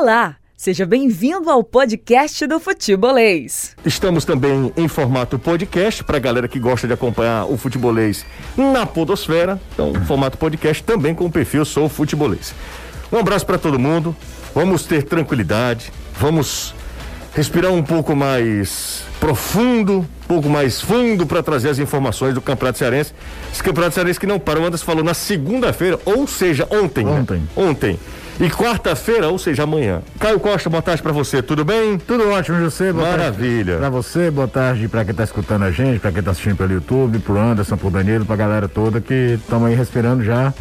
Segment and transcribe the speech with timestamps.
[0.00, 3.76] Olá, seja bem-vindo ao podcast do Futebolês.
[3.84, 8.24] Estamos também em formato podcast para galera que gosta de acompanhar o futebolês
[8.56, 9.60] na podosfera.
[9.74, 12.54] Então, formato podcast também com o perfil Sou Futebolês.
[13.12, 14.16] Um abraço para todo mundo.
[14.54, 15.92] Vamos ter tranquilidade.
[16.18, 16.74] Vamos
[17.34, 22.78] respirar um pouco mais profundo, um pouco mais fundo para trazer as informações do Campeonato
[22.78, 23.12] Cearense.
[23.52, 24.58] Esse Campeonato Cearense que não para.
[24.58, 27.04] O Anderson falou na segunda-feira, ou seja, ontem.
[27.04, 27.22] né?
[27.54, 28.00] Ontem.
[28.40, 30.00] E quarta-feira, ou seja, amanhã.
[30.18, 31.42] Caio Costa, boa tarde para você.
[31.42, 31.98] Tudo bem?
[31.98, 32.90] Tudo ótimo, José.
[32.90, 33.76] Boa Maravilha.
[33.76, 36.72] Pra você, boa tarde pra quem tá escutando a gente, pra quem tá assistindo pelo
[36.72, 40.54] YouTube, pro Anderson, pro Danilo, pra galera toda que estamos aí respirando já.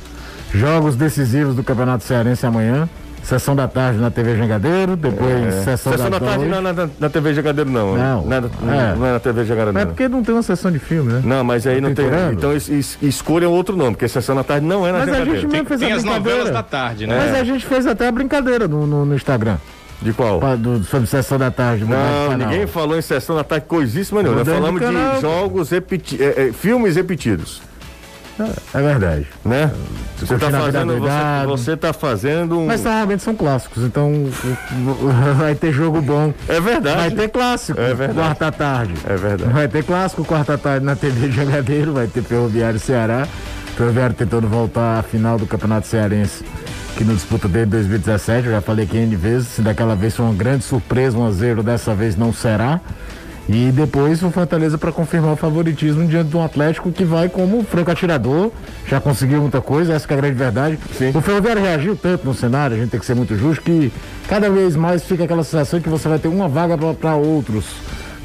[0.54, 2.90] Jogos decisivos do Campeonato Cearense amanhã.
[3.23, 5.52] Sessão da tarde na TV Jangadeiro, depois É.
[5.64, 6.50] sessão, Sessão da tarde hoje.
[6.50, 7.96] não é na, na, na TV Jogadeiro, não.
[7.96, 8.22] Não.
[8.26, 8.96] Não, é, É.
[8.96, 9.91] não é na TV Jogadeiro, Mas é não.
[9.94, 11.22] porque não tem uma sessão de filme, né?
[11.24, 12.05] Não, mas aí não tem.
[12.08, 12.34] Procurando?
[12.34, 15.12] Então es, es, escolha outro nome, porque Sessão da Tarde não é na Mas a
[15.12, 15.41] Jangadeiro.
[15.41, 16.52] gente mesmo fez Tem a as novelas brincadeira.
[16.52, 17.18] da tarde, né?
[17.18, 19.58] Mas a gente fez até a brincadeira no, no, no Instagram.
[20.02, 20.40] De qual?
[20.40, 21.84] pra- do- sobre sessão da tarde.
[21.84, 24.40] de Não, ninguém falou em Sessão da Tarde coisíssima nenhuma.
[24.43, 25.20] Nós de falamos de canal.
[25.21, 27.62] jogos repetidos, filmes repetidos,
[28.73, 29.27] É verdade.
[29.45, 29.71] né?
[30.18, 32.65] Você tá vida fazendo, você, você tá fazendo um...
[32.68, 34.12] Mas normalmente são clássicos, então
[35.37, 36.34] vai ter jogo bom.
[36.48, 37.15] É Vai verdade.
[37.15, 38.20] ter clássico, É verdade.
[38.20, 38.93] quarta tarde.
[39.07, 39.54] É verdade.
[39.54, 43.27] Vai ter clássico, quarta tarde na TV Jangadeiro, vai ter Ferroviário Ceará.
[43.77, 46.43] Ferroviário tentando voltar à final do Campeonato Cearense,
[46.98, 48.48] que não disputa desde 2017.
[48.48, 51.31] Eu já falei aqui N vezes, se daquela vez foi uma grande surpresa, um a
[51.31, 52.81] zero, dessa vez não será.
[53.52, 57.64] E depois o Fortaleza para confirmar o favoritismo diante de um Atlético que vai como
[57.64, 58.52] franco atirador,
[58.88, 60.78] já conseguiu muita coisa, essa que é a grande verdade.
[60.96, 61.12] Sim.
[61.16, 63.92] O Ferroviário reagiu tanto no cenário, a gente tem que ser muito justo, que
[64.28, 67.66] cada vez mais fica aquela sensação que você vai ter uma vaga para outros.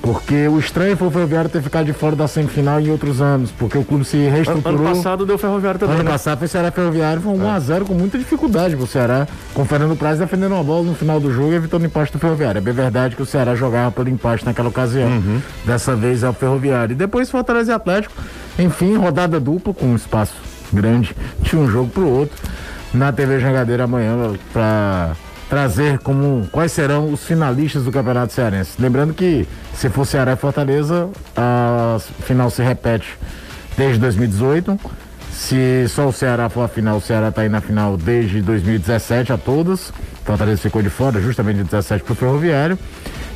[0.05, 3.50] Porque o estranho foi o Ferroviário ter ficado de fora da semifinal em outros anos,
[3.50, 4.78] porque o clube se reestruturou.
[4.86, 6.11] ano passado deu Ferroviário também, Ano né?
[6.11, 9.96] passado foi Ceará Ferroviário, foi um 1x0 com muita dificuldade pro Ceará, com o Fernando
[9.96, 12.58] Praz defendendo uma bola no final do jogo e evitando o empate do Ferroviário.
[12.58, 15.08] É bem verdade que o Ceará jogava pelo empate naquela ocasião.
[15.08, 15.41] Uhum.
[15.64, 16.92] Dessa vez é o Ferroviário.
[16.92, 18.14] E depois Fortaleza e Atlético,
[18.58, 20.34] enfim, rodada dupla com um espaço
[20.73, 22.36] grande de um jogo pro outro,
[22.92, 24.17] na TV Jangadeira amanhã
[24.52, 25.12] para
[25.48, 28.72] trazer como quais serão os finalistas do Campeonato Cearense.
[28.78, 33.16] Lembrando que se for Ceará e Fortaleza, a final se repete
[33.77, 34.78] desde 2018.
[35.33, 39.33] Se só o Ceará for a final, o Ceará está aí na final desde 2017
[39.33, 39.92] a todas.
[40.24, 42.78] Fortaleza ficou de fora, justamente de 17 para o Ferroviário.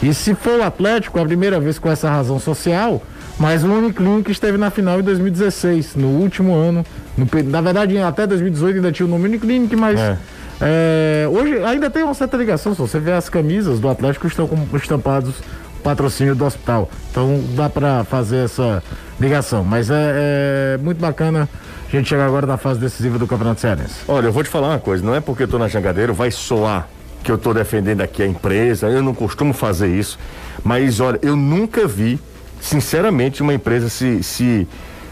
[0.03, 3.03] E se for o Atlético, a primeira vez com essa razão social,
[3.39, 6.87] mas o Uniclin que esteve na final em 2016, no último ano.
[7.17, 10.17] No na verdade, até 2018 ainda tinha o nome Uniclinic, mas É.
[10.61, 12.75] é, hoje ainda tem uma certa ligação.
[12.75, 15.37] Se você vê as camisas do Atlético estão com estampados
[15.83, 16.91] patrocínio do hospital.
[17.11, 18.83] Então dá para fazer essa
[19.21, 19.65] ligação.
[19.65, 21.49] Mas é, é muito bacana
[21.87, 23.95] a gente chegar agora na fase decisiva do Campeonato Cearense.
[24.07, 26.31] Olha, eu vou te falar uma coisa, não é porque eu tô na Jangadeiro, vai
[26.31, 26.89] soar
[27.23, 30.19] que eu tô defendendo aqui a empresa, eu não costumo fazer isso,
[30.63, 32.19] mas olha, eu nunca vi,
[32.61, 34.69] sinceramente, uma empresa se, se,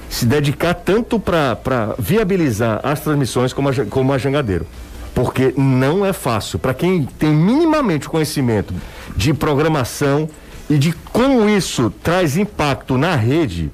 [0.09, 1.59] se dedicar tanto para
[1.99, 4.67] viabilizar as transmissões como a, como a Jangadeiro.
[5.17, 6.59] Porque não é fácil.
[6.59, 8.75] Para quem tem minimamente conhecimento
[9.17, 10.29] de programação
[10.69, 13.71] e de como isso traz impacto na rede,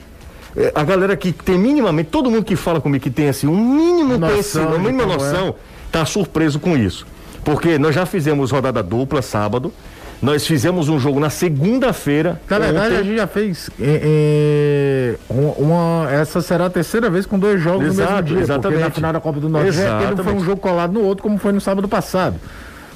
[0.57, 3.57] é, a galera que tem minimamente, todo mundo que fala comigo que tem assim, um
[3.57, 5.07] mínimo Noção conhecimento, uma mínima é.
[5.17, 5.57] noção,
[5.91, 7.05] tá surpreso com isso.
[7.45, 9.73] Porque nós já fizemos rodada dupla sábado,
[10.23, 12.41] nós fizemos um jogo na segunda-feira.
[12.49, 17.37] Na verdade, a gente já fez é, é, uma, Essa será a terceira vez com
[17.39, 18.37] dois jogos no mesmo Exato, dia.
[18.37, 18.95] Porque na exatamente.
[18.95, 20.45] final da Copa do Nordeste não foi um Exatamente.
[20.45, 22.37] jogo colado no outro, como foi no sábado passado.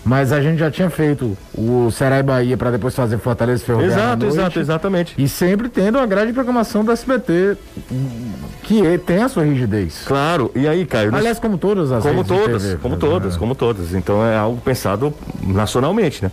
[0.05, 3.67] Mas a gente já tinha feito o Ceará e Bahia para depois fazer Fortaleza e
[3.67, 3.97] Ferroviário.
[3.97, 4.35] à Exato, noite.
[4.39, 5.15] exato, exatamente.
[5.19, 7.57] E sempre tendo a grade de programação do SBT,
[8.63, 10.03] que é- tem a sua rigidez.
[10.07, 11.13] Claro, e aí, Caio?
[11.13, 13.01] Aliás, como todas as Como todas, TV, como né?
[13.01, 13.95] todas, como todas.
[13.95, 15.13] Então é algo pensado
[15.45, 16.31] nacionalmente, né?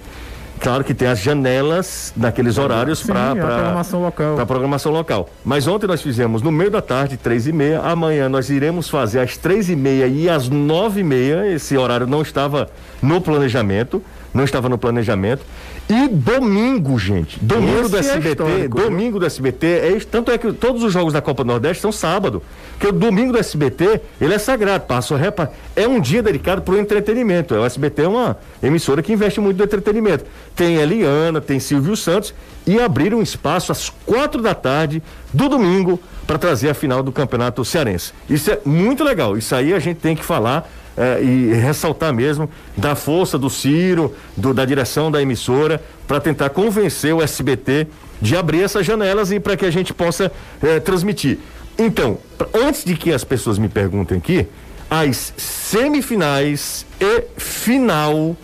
[0.63, 4.35] Claro que tem as janelas naqueles horários para a programação local.
[4.35, 5.29] Para programação local.
[5.43, 7.81] Mas ontem nós fizemos no meio da tarde, três e meia.
[7.81, 11.45] Amanhã nós iremos fazer às três e meia e às nove e meia.
[11.51, 12.69] Esse horário não estava
[13.01, 14.01] no planejamento.
[14.33, 15.41] Não estava no planejamento.
[15.89, 17.37] E domingo, gente.
[17.41, 18.43] Domingo Esse do é SBT.
[18.43, 18.69] viu?
[18.69, 19.67] domingo do SBT.
[19.67, 20.07] É, isso.
[20.07, 22.41] tanto é que todos os jogos da Copa do Nordeste são sábado.
[22.71, 24.85] Porque o domingo do SBT, ele é sagrado.
[24.85, 27.53] Passou, repa, é um dia dedicado para o entretenimento.
[27.53, 30.25] O SBT é uma emissora que investe muito no entretenimento.
[30.55, 32.33] Tem Eliana, tem Silvio Santos.
[32.65, 35.03] E abriram espaço às quatro da tarde
[35.33, 38.13] do domingo para trazer a final do Campeonato Cearense.
[38.29, 39.37] Isso é muito legal.
[39.37, 44.13] Isso aí a gente tem que falar é, e ressaltar mesmo da força do Ciro,
[44.37, 47.87] do- da direção da emissora, para tentar convencer o SBT
[48.21, 50.31] de abrir essas janelas e para que a gente possa
[50.61, 51.39] é, transmitir.
[51.77, 52.17] Então,
[52.53, 54.47] antes de que as pessoas me perguntem aqui,
[54.89, 58.35] as semifinais e final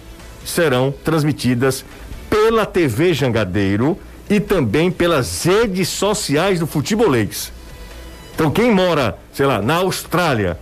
[0.44, 1.86] serão transmitidas
[2.30, 3.98] pela TV Jangadeiro
[4.30, 7.52] e também pelas redes sociais do futebolês.
[8.36, 10.58] Então quem mora, sei lá, na Austrália,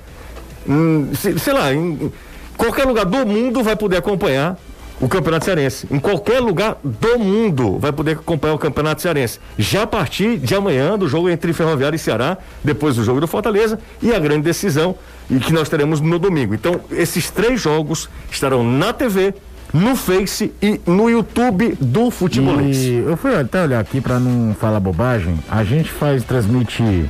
[0.68, 2.12] hum, sei lá, em
[2.56, 4.58] qualquer lugar do mundo vai poder acompanhar
[5.00, 5.88] o Campeonato Cearense.
[5.92, 9.40] Em qualquer lugar do mundo vai poder acompanhar o Campeonato Cearense.
[9.58, 13.28] Já a partir de amanhã, do jogo entre Ferroviário e Ceará, depois do jogo do
[13.28, 14.96] Fortaleza e a grande decisão
[15.30, 16.54] e que nós teremos no domingo.
[16.54, 19.34] Então, esses três jogos estarão na TV,
[19.74, 22.78] no Face e no YouTube do Futebolês.
[22.78, 25.38] E eu fui até olhar aqui para não falar bobagem.
[25.50, 27.10] A gente faz, transmite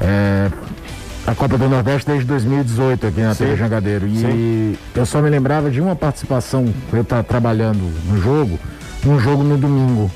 [0.00, 0.50] é,
[1.28, 3.34] a Copa do Nordeste desde 2018 aqui na.
[3.34, 4.06] TV Jangadeiro.
[4.06, 4.78] E Sim.
[4.96, 8.58] eu só me lembrava de uma participação, eu estar trabalhando no jogo,
[9.06, 10.10] um jogo no domingo,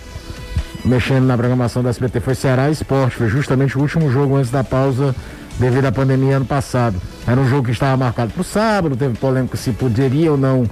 [0.82, 2.20] mexendo na programação da SBT.
[2.20, 5.14] Foi Ceará Esporte, foi justamente o último jogo antes da pausa
[5.59, 6.97] devido à pandemia ano passado.
[7.26, 10.65] Era um jogo que estava marcado para o sábado, teve polêmica se poderia ou não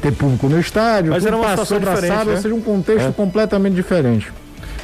[0.00, 1.10] ter público no estádio.
[1.10, 2.36] Mas era uma situação diferente, sábado, né?
[2.36, 3.12] ou seja, um contexto é.
[3.12, 4.32] completamente diferente.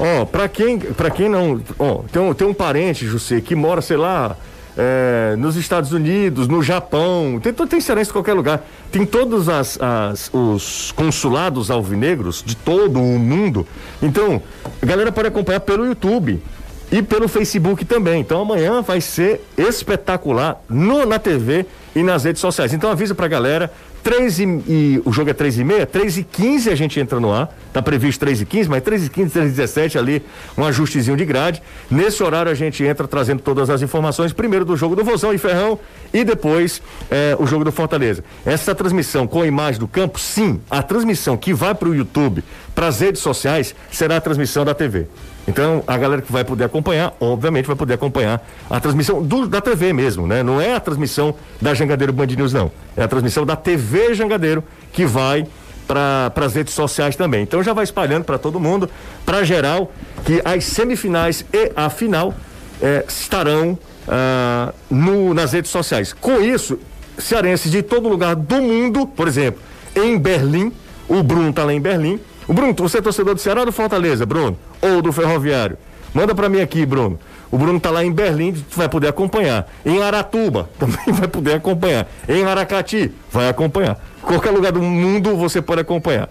[0.00, 3.41] Ó, oh, para quem, para quem não, ó, oh, tem um, tem um parente, José,
[3.41, 4.37] que mora, sei lá,
[4.76, 8.62] é, nos Estados Unidos, no Japão, tem, tem cearense em qualquer lugar.
[8.93, 13.67] Tem todos as, as, os consulados alvinegros de todo o mundo.
[14.02, 14.43] Então,
[14.82, 16.43] a galera pode acompanhar pelo YouTube
[16.90, 18.20] e pelo Facebook também.
[18.20, 22.73] Então amanhã vai ser espetacular no, na TV e nas redes sociais.
[22.73, 23.73] Então avisa pra galera,
[24.06, 27.19] 3 e, e, o jogo é 3 e meia, 3 e 15 a gente entra
[27.19, 30.23] no ar, tá previsto 3 e 15, mas 3 e 15, 3 e 17 ali,
[30.56, 31.61] um ajustezinho de grade.
[31.91, 35.38] Nesse horário a gente entra trazendo todas as informações, primeiro do jogo do Vozão e
[35.38, 35.76] Ferrão
[36.14, 36.81] e depois
[37.11, 38.23] é, o jogo do Fortaleza.
[38.44, 42.44] Essa transmissão com a imagem do campo, sim, a transmissão que vai para o YouTube,
[42.76, 45.09] para as redes sociais, será a transmissão da TV.
[45.49, 49.61] Então, a galera que vai poder acompanhar, obviamente, vai poder acompanhar a transmissão do, da
[49.61, 50.43] TV mesmo, né?
[50.43, 52.71] Não é a transmissão da Jangadeiro Band News, não.
[52.97, 55.47] É a transmissão da TV Jangadeiro que vai
[55.87, 57.43] para as redes sociais também.
[57.43, 58.91] Então já vai espalhando para todo mundo,
[59.25, 59.93] para geral,
[60.25, 62.35] que as semifinais e a final
[62.83, 63.79] é, estarão
[64.09, 66.13] ah, no, nas redes sociais.
[66.13, 66.79] Com isso,
[67.19, 69.61] cearenses de todo lugar do mundo, por exemplo,
[69.95, 70.73] em Berlim,
[71.09, 73.73] o Bruno está lá em Berlim, o Bruno, você é torcedor do Ceará ou do
[73.73, 74.57] Fortaleza, Bruno?
[74.81, 75.77] Ou do Ferroviário?
[76.15, 77.19] Manda para mim aqui, Bruno.
[77.51, 79.69] O Bruno tá lá em Berlim, tu vai poder acompanhar.
[79.85, 82.09] Em Aratuba, também vai poder acompanhar.
[82.29, 83.99] Em Aracati, vai acompanhar.
[84.23, 86.29] Qualquer lugar do mundo você pode acompanhar.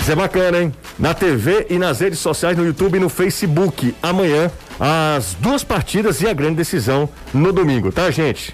[0.00, 0.74] Isso é bacana, hein?
[0.98, 3.94] Na TV e nas redes sociais, no YouTube e no Facebook.
[4.02, 8.52] Amanhã, as duas partidas e a grande decisão no domingo, tá, gente?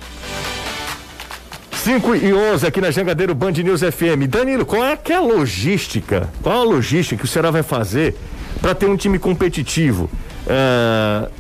[1.78, 4.26] 5 e 11 aqui na Jangadeiro Band News FM.
[4.28, 6.28] Danilo, qual é, que é a logística?
[6.42, 8.16] Qual é a logística que o Ceará vai fazer
[8.60, 10.10] para ter um time competitivo
[10.46, 11.30] uh,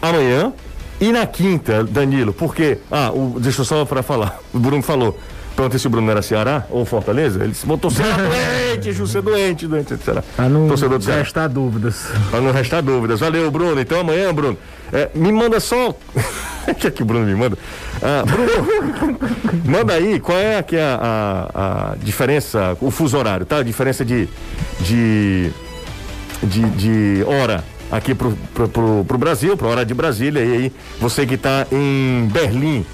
[0.00, 0.52] amanhã
[0.98, 2.32] e na quinta, Danilo?
[2.32, 4.40] Porque, ah, o, deixa eu só para falar.
[4.52, 5.18] O Bruno falou.
[5.54, 7.42] Perguntei se o Bruno era Ceará ou Fortaleza.
[7.44, 8.16] Ele se botou Ceará
[8.72, 10.22] doente, José doente, doente, etc.
[10.36, 12.06] Para não Torcedor do restar dúvidas.
[12.30, 13.20] Para não restar dúvidas.
[13.20, 13.80] Valeu, Bruno.
[13.80, 14.56] Então amanhã, Bruno,
[14.92, 15.90] é, me manda só.
[15.90, 17.58] O que é que o Bruno me manda?
[18.02, 19.18] Ah, Bruno,
[19.64, 20.98] manda aí qual é aqui a,
[21.54, 23.58] a, a, diferença, o fuso horário, tá?
[23.58, 24.28] A diferença de,
[24.80, 25.50] de,
[26.42, 30.42] de, de hora aqui pro, pro, pro, pro Brasil, pro hora de Brasília.
[30.42, 32.86] E aí, você que está em Berlim,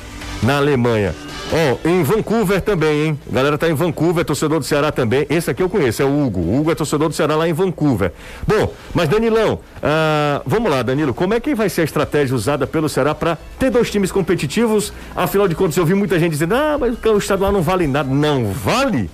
[0.42, 1.14] na Alemanha.
[1.50, 3.20] Ó, oh, em Vancouver também, hein?
[3.30, 5.26] A galera tá em Vancouver, torcedor do Ceará também.
[5.30, 6.40] Esse aqui eu conheço, é o Hugo.
[6.40, 8.12] O Hugo é torcedor do Ceará lá em Vancouver.
[8.46, 12.66] Bom, mas Danilão, ah, vamos lá, Danilo, como é que vai ser a estratégia usada
[12.66, 14.92] pelo Ceará para ter dois times competitivos?
[15.16, 18.10] Afinal de contas, eu vi muita gente dizendo, ah, mas o estadual não vale nada.
[18.12, 19.08] Não vale?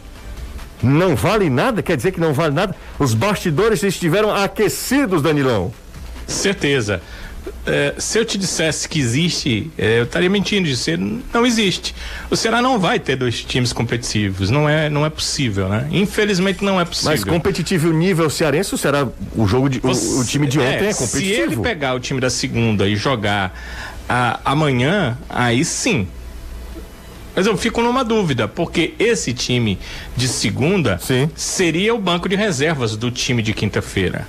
[0.82, 1.82] Não vale nada?
[1.82, 2.74] Quer dizer que não vale nada?
[2.98, 5.72] Os bastidores estiveram aquecidos, Danilão.
[6.26, 7.00] Certeza
[7.66, 11.94] é, se eu te dissesse que existe, é, eu estaria mentindo de ser, não existe.
[12.30, 15.88] O Ceará não vai ter dois times competitivos, não é, não é possível, né?
[15.90, 17.10] Infelizmente não é possível.
[17.12, 20.94] Mas competitivo nível cearense, será o jogo de, o, o, time de ontem é, é,
[20.94, 21.34] competitivo?
[21.34, 23.58] Se ele pegar o time da segunda e jogar
[24.08, 26.06] a, amanhã, aí sim.
[27.34, 29.78] Mas eu fico numa dúvida, porque esse time
[30.16, 31.28] de segunda sim.
[31.34, 34.26] seria o banco de reservas do time de quinta-feira.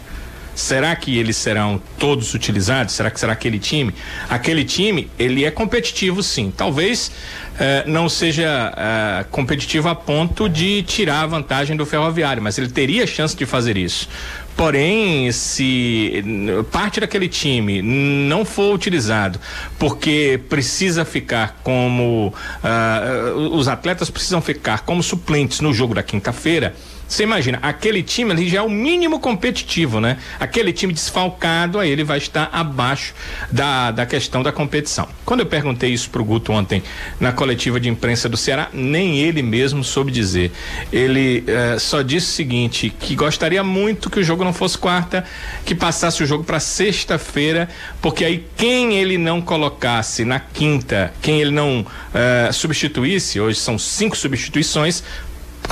[0.56, 2.94] Será que eles serão todos utilizados?
[2.94, 3.94] Será que será aquele time?
[4.30, 6.52] Aquele time, ele é competitivo sim.
[6.56, 7.12] Talvez
[7.60, 12.70] eh, não seja eh, competitivo a ponto de tirar a vantagem do ferroviário, mas ele
[12.70, 14.08] teria chance de fazer isso.
[14.56, 16.24] Porém, se
[16.72, 19.38] parte daquele time não for utilizado
[19.78, 22.34] porque precisa ficar como
[22.64, 26.74] uh, os atletas precisam ficar como suplentes no jogo da quinta-feira,
[27.08, 30.18] Você imagina, aquele time ali já é o mínimo competitivo, né?
[30.40, 33.14] Aquele time desfalcado, aí ele vai estar abaixo
[33.52, 35.08] da, da questão da competição.
[35.24, 36.82] Quando eu perguntei isso pro Guto ontem
[37.20, 40.52] na coletiva de imprensa do Ceará, nem ele mesmo soube dizer.
[40.92, 45.24] Ele eh, só disse o seguinte: que gostaria muito que o jogo não fosse quarta,
[45.64, 47.70] que passasse o jogo para sexta-feira,
[48.02, 53.78] porque aí quem ele não colocasse na quinta, quem ele não eh, substituísse, hoje são
[53.78, 55.04] cinco substituições,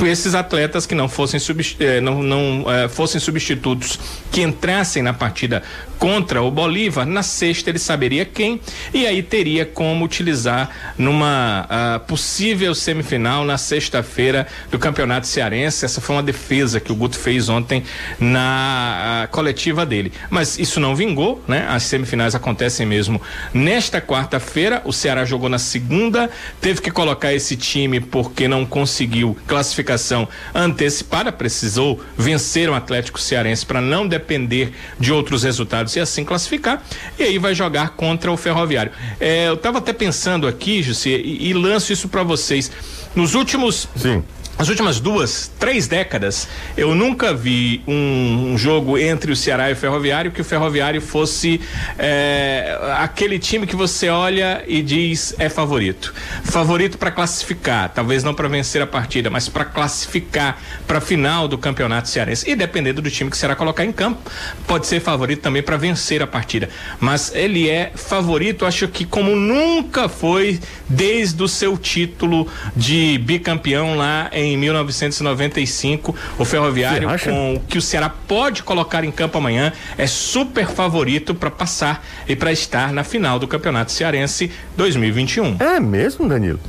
[0.02, 1.40] esses atletas que não fossem,
[1.80, 4.00] eh, não, não eh, fossem substitutos
[4.32, 5.64] que entrassem na partida
[6.04, 8.60] contra o Bolívar, na sexta ele saberia quem
[8.94, 15.86] e aí teria como utilizar numa uh, possível semifinal na sexta-feira do Campeonato Cearense.
[15.86, 17.86] Essa foi uma defesa que o Guto fez ontem
[18.20, 20.12] na uh, coletiva dele.
[20.30, 21.66] Mas isso não vingou, né?
[21.70, 23.22] As semifinais acontecem mesmo
[23.54, 24.82] nesta quarta-feira.
[24.84, 29.38] O Ceará jogou na segunda, teve que colocar esse time porque não conseguiu
[29.84, 36.24] classificação antecipada, precisou vencer o Atlético Cearense para não depender de outros resultados e assim
[36.24, 36.82] classificar.
[37.20, 38.92] E aí vai jogar contra o Ferroviário.
[39.20, 42.72] É, eu estava até pensando aqui, José, e, e lanço isso para vocês.
[43.16, 43.88] Nos últimos.
[43.96, 44.24] Sim
[44.56, 49.74] as últimas duas, três décadas, eu nunca vi um, um, jogo entre o Ceará e
[49.74, 51.60] o Ferroviário que o Ferroviário fosse
[51.98, 56.14] é, aquele time que você olha e diz é favorito.
[56.44, 61.48] Favorito para classificar, talvez não para vencer a partida, mas para classificar para a final
[61.48, 62.50] do Campeonato Cearense.
[62.50, 64.22] E dependendo do time que será colocar em campo,
[64.68, 66.70] pode ser favorito também para vencer a partida.
[67.00, 73.98] Mas ele é favorito, acho que como nunca foi desde o seu título de bicampeão
[73.98, 76.16] lá em em 1995.
[76.38, 81.34] O Ferroviário, com o que o Ceará pode colocar em campo amanhã, é super favorito
[81.34, 85.58] para passar e para estar na final do Campeonato Cearense 2021.
[85.60, 86.60] É mesmo, Danilo?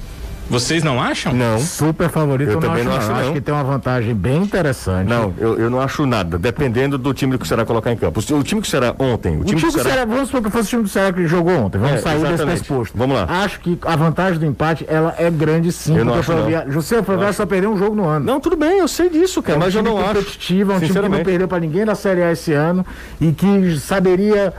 [0.49, 1.33] Vocês não acham?
[1.33, 1.59] Não.
[1.59, 3.17] Super favorito, eu, eu também não acho, não.
[3.17, 5.09] acho que tem uma vantagem bem interessante.
[5.09, 8.21] Não, eu, eu não acho nada, dependendo do time que o Ceará colocar em campo.
[8.21, 9.37] O, time que o Ceará ontem.
[9.37, 10.05] O, o time, time que o Ceará...
[10.05, 11.79] Vamos supor que fosse o time do Ceará que jogou ontem.
[11.79, 12.39] Vamos é, sair exatamente.
[12.39, 12.99] desse pressuposto.
[12.99, 13.27] Vamos lá.
[13.29, 15.97] Acho que a vantagem do empate ela é grande sim.
[15.97, 16.73] Eu não acho, não.
[16.73, 18.25] José, o Ferroviário só perdeu um jogo no ano.
[18.25, 19.55] Não, tudo bem, eu sei disso, cara.
[19.55, 20.09] É um mas eu não acho.
[20.09, 22.85] competitivo, é um time que não perdeu para ninguém na Série A esse ano
[23.21, 24.53] e que saberia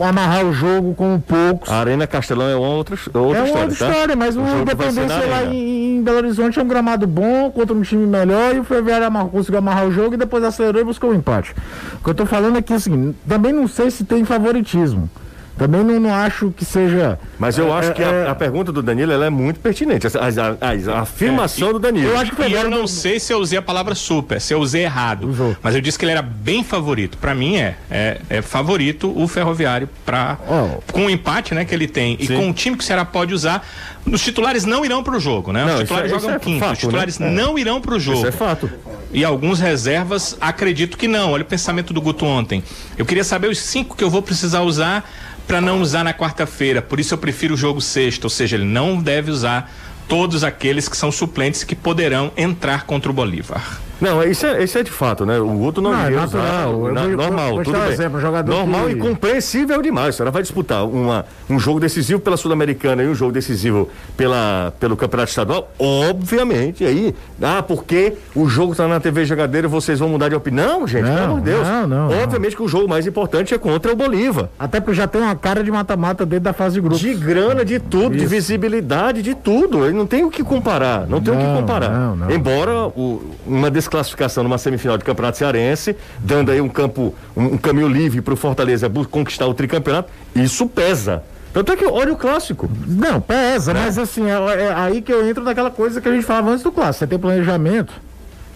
[0.00, 1.70] amarrar o jogo com poucos.
[1.70, 3.72] A Arena Castelão é outra, outra é uma outra tá?
[3.72, 7.74] história, mas o, o Independência lá em, em, Belo Horizonte é um gramado bom, contra
[7.74, 10.84] um time melhor, e o Ferroviário amarrou, conseguiu amarrar o jogo e depois acelerou e
[10.84, 11.54] buscou o um empate.
[12.00, 15.08] O que eu tô falando aqui é o seguinte, também não sei se tem favoritismo.
[15.56, 17.18] Também não, não acho que seja.
[17.38, 20.06] Mas eu é, acho que é, a, a, pergunta do Danilo é muito pertinente.
[20.06, 22.08] A, a, a afirmação é, do Danilo.
[22.08, 24.60] Eu acho que e eu não sei se eu usei a palavra super, se eu
[24.60, 25.28] usei errado.
[25.28, 25.56] Usou.
[25.62, 27.18] Mas eu disse que ele era bem favorito.
[27.18, 30.92] Para mim é, é, é, favorito o Ferroviário para oh.
[30.92, 32.34] com o empate, né, que ele tem Sim.
[32.34, 33.66] e com o time que o Ceará pode usar.
[34.06, 35.64] Os titulares não irão para o jogo, né?
[35.64, 36.60] Os não, titulares isso, jogam isso quinto.
[36.60, 37.30] Fato, Os titulares né?
[37.30, 38.18] não irão para o jogo.
[38.18, 38.70] Isso é fato.
[39.12, 41.32] E alguns reservas acredito que não.
[41.32, 42.64] Olha o pensamento do Guto ontem.
[42.96, 45.04] Eu queria saber os cinco que eu vou precisar usar
[45.50, 46.80] para não usar na quarta-feira.
[46.80, 49.68] Por isso eu prefiro o jogo sexta, ou seja, ele não deve usar
[50.06, 53.80] todos aqueles que são suplentes que poderão entrar contra o Bolívar.
[54.00, 55.38] Não, isso é, isso é de fato, né?
[55.38, 57.90] O Guto não, não é natural, na, normal, vou, tudo bem.
[57.90, 58.92] Exemplo, jogador normal que...
[58.92, 60.18] e compreensível demais.
[60.18, 64.96] Ela vai disputar uma, um jogo decisivo pela Sul-Americana e um jogo decisivo pela, pelo
[64.96, 66.84] Campeonato Estadual, obviamente.
[66.84, 70.80] Aí, ah, porque o jogo está na TV Jogadeira e vocês vão mudar de opinião?
[70.80, 71.68] Não, gente, não, pelo amor de Deus.
[71.68, 74.48] Não, não, obviamente que o jogo mais importante é contra o Bolívar.
[74.58, 76.96] Até porque já tem uma cara de mata-mata dentro da fase de grupo.
[76.96, 78.24] De grana, de tudo, isso.
[78.24, 79.84] de visibilidade, de tudo.
[79.84, 81.06] Ele não tem o que comparar.
[81.06, 82.14] Não tem o que comparar.
[82.30, 87.44] Embora o, uma descrição classificação numa semifinal de campeonato cearense, dando aí um campo, um,
[87.44, 91.22] um caminho livre para o Fortaleza conquistar o tricampeonato, isso pesa.
[91.52, 92.70] Tanto é que olha o clássico.
[92.86, 93.82] Não, pesa, né?
[93.84, 96.62] mas assim, é, é, aí que eu entro naquela coisa que a gente falava antes
[96.62, 97.00] do clássico.
[97.00, 97.92] Você tem planejamento,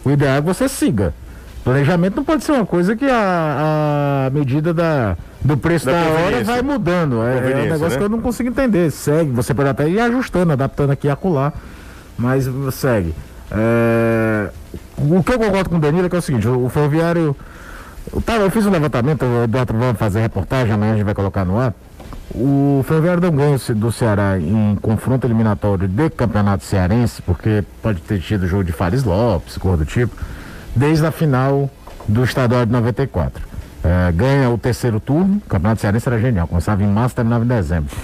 [0.04, 1.12] o ideal é que você siga.
[1.64, 6.10] Planejamento não pode ser uma coisa que a, a medida da, do preço da, da
[6.20, 7.22] hora vai mudando.
[7.22, 7.96] É, é um negócio né?
[7.96, 8.90] que eu não consigo entender.
[8.90, 11.54] Segue, você pode até ir ajustando, adaptando aqui e acolá,
[12.18, 13.14] mas segue.
[13.50, 14.50] É,
[14.98, 17.36] o que eu concordo com o Danilo é que é o seguinte, o, o ferroviário.
[18.24, 21.44] Tá, eu fiz um levantamento, o Eduardo vai fazer reportagem, amanhã a gente vai colocar
[21.44, 21.74] no ar.
[22.34, 28.20] O Ferroviário não ganha do Ceará em confronto eliminatório de campeonato cearense, porque pode ter
[28.20, 30.14] tido jogo de Fares Lopes, cor do tipo,
[30.74, 31.70] desde a final
[32.08, 33.42] do estadual de 94.
[33.84, 37.48] É, ganha o terceiro turno, o campeonato cearense era genial, começava em março terminava em
[37.48, 37.94] dezembro.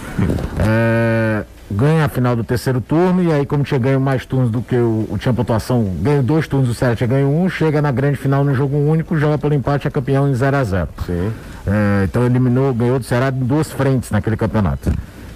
[0.58, 4.60] É, ganha a final do terceiro turno e aí como tinha ganho mais turnos do
[4.60, 7.92] que o, o tinha pontuação, ganhou dois turnos, o Ceará tinha ganho um, chega na
[7.92, 11.32] grande final no jogo único, joga pelo empate, é campeão em 0 a 0 Sim.
[11.66, 14.90] É, então eliminou, ganhou do Ceará em duas frentes naquele campeonato.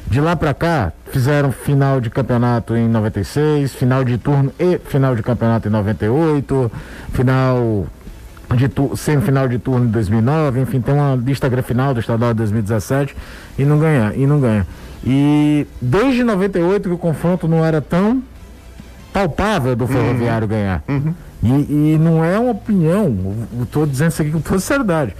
[0.06, 5.14] De lá para cá, fizeram final de campeonato em 96, final de turno e final
[5.14, 6.70] de campeonato em 98,
[7.12, 7.86] final
[8.54, 12.38] de tu, semifinal de turno em 2009, enfim, tem uma lista final do estadual de
[12.38, 13.16] 2017
[13.58, 14.66] e não ganha, e não ganha.
[15.06, 18.22] E desde 98 que o confronto não era tão
[19.12, 20.50] palpável do ferroviário uhum.
[20.50, 20.82] ganhar.
[20.88, 21.14] Uhum.
[21.42, 23.14] E, e, não é uma opinião,
[23.62, 25.14] estou dizendo isso aqui com toda seriedade.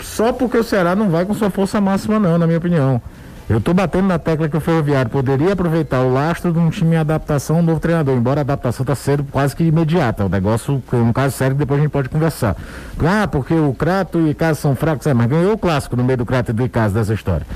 [0.00, 3.00] Só porque o Ceará não vai com sua força máxima, não, na minha opinião.
[3.48, 6.94] Eu estou batendo na tecla que o Ferroviário poderia aproveitar o lastro de um time
[6.94, 10.24] em adaptação, um novo treinador, embora a adaptação está sendo quase que imediata.
[10.24, 12.56] O negócio é um caso sério que depois a gente pode conversar.
[13.04, 16.04] Ah, porque o Crato e o Icasa são fracos, é, mas ganhou o clássico no
[16.04, 17.46] meio do Crato e do Icasa dessa história.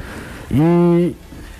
[0.50, 1.14] E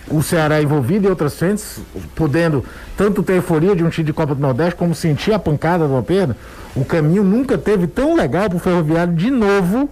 [0.09, 1.81] o Ceará envolvido em outras frentes,
[2.15, 2.65] podendo
[2.97, 5.93] tanto ter euforia de um time de Copa do Nordeste, como sentir a pancada de
[5.93, 6.37] uma perda,
[6.75, 9.89] o caminho nunca teve tão legal para o Ferroviário de novo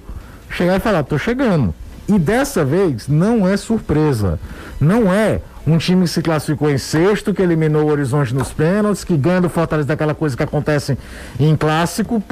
[0.50, 1.75] chegar e falar, tô chegando.
[2.09, 4.38] E dessa vez não é surpresa.
[4.80, 9.02] Não é um time que se classificou em sexto, que eliminou o Horizonte nos pênaltis,
[9.02, 10.99] que ganha do Fortaleza daquela coisa que acontece
[11.40, 12.23] em clássico,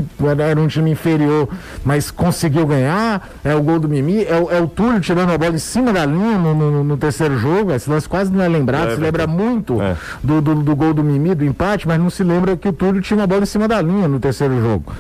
[0.41, 1.49] era um time inferior,
[1.85, 5.55] mas conseguiu ganhar, é o gol do Mimi, é, é o Túlio tirando a bola
[5.55, 8.91] em cima da linha no, no, no terceiro jogo, esse lance quase não é lembrado,
[8.91, 9.97] é, se lembra muito é.
[10.23, 13.01] do, do, do, gol do Mimi, do empate, mas não se lembra que o Túlio
[13.01, 14.93] tinha uma bola em cima da linha no terceiro jogo.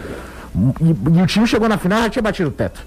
[0.80, 2.80] E, e o time chegou na final já tinha batido o teto.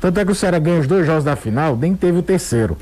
[0.00, 2.76] Tanto é que o Ceará ganha os dois jogos da final, nem teve o terceiro.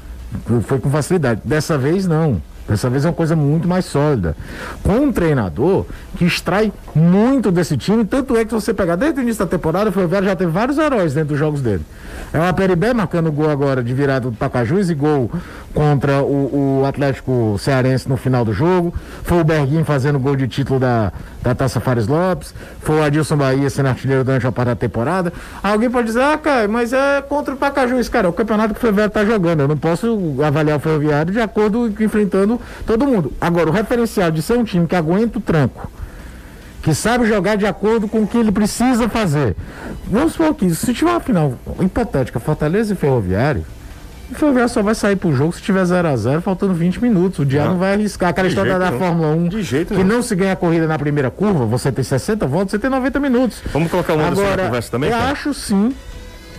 [0.62, 1.40] Foi com facilidade.
[1.44, 2.40] Dessa vez não.
[2.70, 4.36] Dessa vez é uma coisa muito mais sólida.
[4.84, 5.86] Com um treinador
[6.16, 9.90] que extrai muito desse time, tanto é que você pegar desde o início da temporada,
[9.90, 11.84] o Ferroviário já teve vários heróis dentro dos jogos dele.
[12.32, 15.28] É uma Peribé marcando gol agora de virada do Pacajus e gol
[15.74, 18.94] contra o, o, Atlético Cearense no final do jogo.
[19.24, 21.12] Foi o Berguinho fazendo gol de título da,
[21.42, 22.54] da Taça Fares Lopes.
[22.80, 25.32] Foi o Adilson Bahia sendo artilheiro durante a parte da temporada.
[25.60, 28.08] Alguém pode dizer, ah, cara, mas é contra o Pacajus.
[28.08, 29.60] Cara, é o campeonato que o Ferroviário está jogando.
[29.60, 33.32] Eu não posso avaliar o Ferroviário de acordo com enfrentando todo mundo.
[33.40, 35.90] Agora, o referencial de ser um time que aguenta o tranco
[36.82, 39.54] que sabe jogar de acordo com o que ele precisa fazer.
[40.06, 43.66] Vamos supor que se tiver uma final hipotética, Fortaleza e Ferroviário,
[44.30, 47.40] o Ferroviário só vai sair pro jogo se tiver 0 a 0 faltando 20 minutos.
[47.40, 47.74] O Diário não.
[47.74, 48.30] não vai arriscar.
[48.30, 50.16] Aquela de história da, Fórmula 1, de jeito que não.
[50.16, 53.18] não se ganha a corrida na primeira curva, você tem 60 voltas, você tem 90
[53.18, 53.60] minutos.
[53.72, 55.10] Vamos colocar um Agora, na conversa também?
[55.10, 55.32] Eu cara?
[55.32, 55.92] acho sim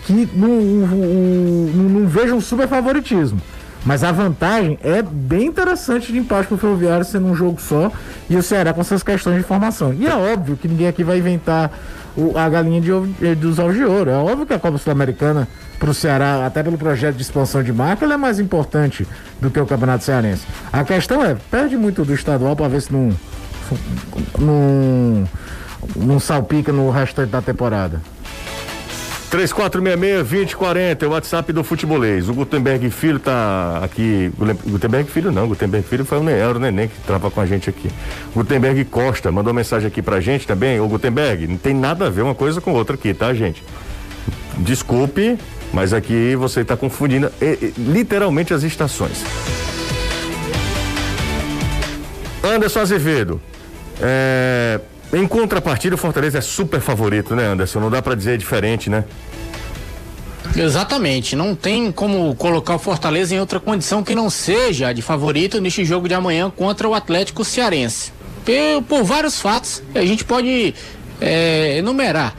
[0.06, 3.40] que não, não, não, não vejo um super favoritismo.
[3.84, 7.92] Mas a vantagem é bem interessante de empate para o Ferroviário sendo um jogo só
[8.30, 9.94] e o Ceará com essas questões de formação.
[9.94, 11.72] E é óbvio que ninguém aqui vai inventar
[12.16, 14.10] o, a galinha de, eh, dos ovos de ouro.
[14.12, 15.48] É óbvio que a Copa Sul-Americana
[15.80, 19.08] para o Ceará, até pelo projeto de expansão de marca, ela é mais importante
[19.42, 20.46] do que o Campeonato Cearense.
[20.72, 23.10] A questão é, perde muito do estadual para ver se não,
[24.38, 25.28] não,
[25.96, 28.00] não salpica no restante da temporada.
[29.32, 32.28] 3466-2040, é o WhatsApp do Futebolês.
[32.28, 34.30] O Gutenberg Filho tá aqui.
[34.68, 37.70] Gutenberg Filho não, Gutenberg Filho foi o Nero, o neném que trava com a gente
[37.70, 37.90] aqui.
[38.36, 40.82] Gutenberg Costa mandou mensagem aqui pra gente também.
[40.82, 43.64] Ô Gutenberg, não tem nada a ver uma coisa com outra aqui, tá, gente?
[44.58, 45.38] Desculpe,
[45.72, 47.32] mas aqui você está confundindo
[47.78, 49.24] literalmente as estações.
[52.44, 53.42] Anderson Azevedo.
[54.02, 54.82] É,
[55.14, 57.80] em contrapartida, o Fortaleza é super favorito, né, Anderson?
[57.80, 59.04] Não dá para dizer diferente, né?
[60.56, 65.62] Exatamente, não tem como colocar o Fortaleza em outra condição que não seja de favorito
[65.62, 68.12] neste jogo de amanhã contra o Atlético Cearense.
[68.44, 70.74] Por, por vários fatos, a gente pode
[71.22, 72.36] é, enumerar.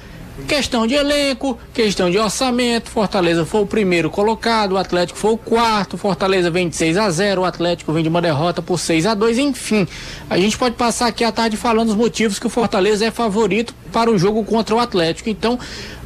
[0.49, 2.89] Questão de elenco, questão de orçamento.
[2.89, 5.99] Fortaleza foi o primeiro colocado, o Atlético foi o quarto.
[5.99, 9.15] Fortaleza vem de 6 a 0 o Atlético vem de uma derrota por 6 a
[9.15, 9.87] 2 Enfim,
[10.31, 13.75] a gente pode passar aqui à tarde falando os motivos que o Fortaleza é favorito
[13.93, 15.29] para o jogo contra o Atlético.
[15.29, 15.59] Então,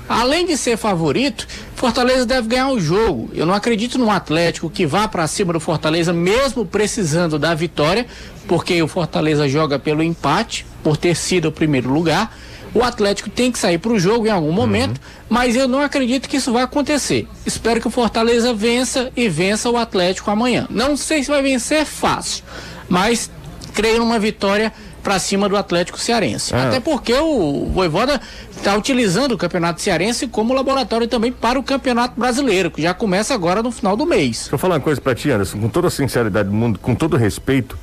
[0.09, 3.31] além de ser favorito, Fortaleza deve ganhar o jogo.
[3.33, 8.05] Eu não acredito num Atlético que vá para cima do Fortaleza, mesmo precisando da vitória,
[8.49, 12.33] porque o Fortaleza joga pelo empate, por ter sido o primeiro lugar.
[12.77, 15.27] O Atlético tem que sair para o jogo em algum momento, uhum.
[15.31, 17.27] mas eu não acredito que isso vai acontecer.
[17.47, 20.67] Espero que o Fortaleza vença e vença o Atlético amanhã.
[20.69, 22.45] Não sei se vai vencer fácil,
[22.87, 23.31] mas
[23.73, 24.71] creio numa vitória
[25.03, 26.55] para cima do Atlético Cearense.
[26.55, 26.67] É.
[26.67, 32.21] Até porque o Voivoda está utilizando o Campeonato Cearense como laboratório também para o Campeonato
[32.21, 34.41] Brasileiro, que já começa agora no final do mês.
[34.41, 36.95] Deixa eu falar uma coisa para ti, Anderson, com toda a sinceridade do mundo, com
[36.95, 37.79] todo respeito.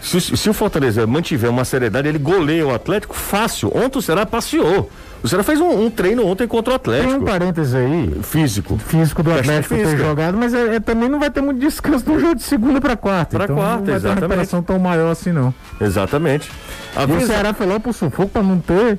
[0.00, 3.70] Se, se, o Fortaleza mantiver uma seriedade, ele goleia o Atlético fácil.
[3.74, 4.90] Ontem o Ceará passeou.
[5.22, 7.10] O Ceará fez um, um, treino ontem contra o Atlético.
[7.10, 8.20] Tem um parênteses aí.
[8.22, 8.78] Físico.
[8.78, 12.20] Físico do Atlético ter jogado, mas é, é, também não vai ter muito descanso no
[12.20, 13.36] jogo de segunda para quarta.
[13.36, 14.02] Para então quarta, não vai exatamente.
[14.02, 15.52] Ter uma recuperação tão maior assim, não.
[15.80, 16.50] Exatamente.
[16.94, 18.98] A e o Ceará foi lá pro sufoco para não ter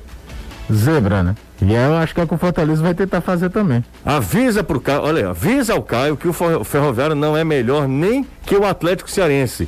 [0.71, 1.35] zebra, né?
[1.61, 3.83] E eu acho que é o que o Fortaleza vai tentar fazer também.
[4.05, 6.33] Avisa pro Caio, olha, avisa ao Caio que o
[6.63, 9.67] Ferroviário não é melhor nem que o Atlético Cearense.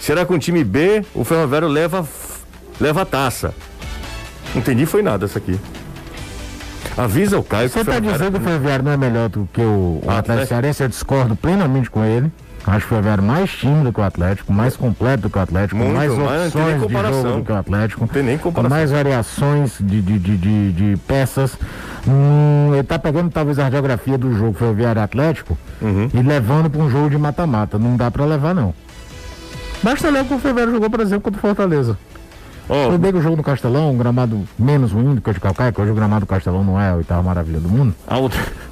[0.00, 2.04] Será que o time B, o Ferroviário leva
[2.80, 3.54] leva a taça.
[4.54, 5.60] Não entendi foi nada isso aqui.
[6.96, 10.00] Avisa o Caio Você está dizendo que o Ferroviário não é melhor do que o,
[10.04, 10.82] o Atlético Cearense?
[10.82, 12.32] Eu discordo plenamente com ele.
[12.66, 15.76] Acho que o Ferroviário mais tímido que o Atlético, mais completo do que o Atlético,
[15.76, 18.76] Muito, mais opções de jogo do que o Atlético, não tem nem comparação.
[18.76, 21.56] mais variações de, de, de, de, de peças.
[22.06, 26.10] Hum, ele está pegando talvez a radiografia do jogo Ferroviário Atlético uhum.
[26.12, 27.78] e levando para um jogo de mata-mata.
[27.78, 28.74] Não dá para levar, não.
[29.82, 31.98] Basta ler o que o Ferroviário jogou, por exemplo, contra o Fortaleza.
[32.68, 32.88] Oh.
[32.88, 35.72] Foi bem o jogo no Castelão, um gramado menos ruim do que o de Calcaia,
[35.72, 37.94] que hoje o gramado do Castelão não é a oitava maravilha do mundo.
[38.06, 38.36] Aldo.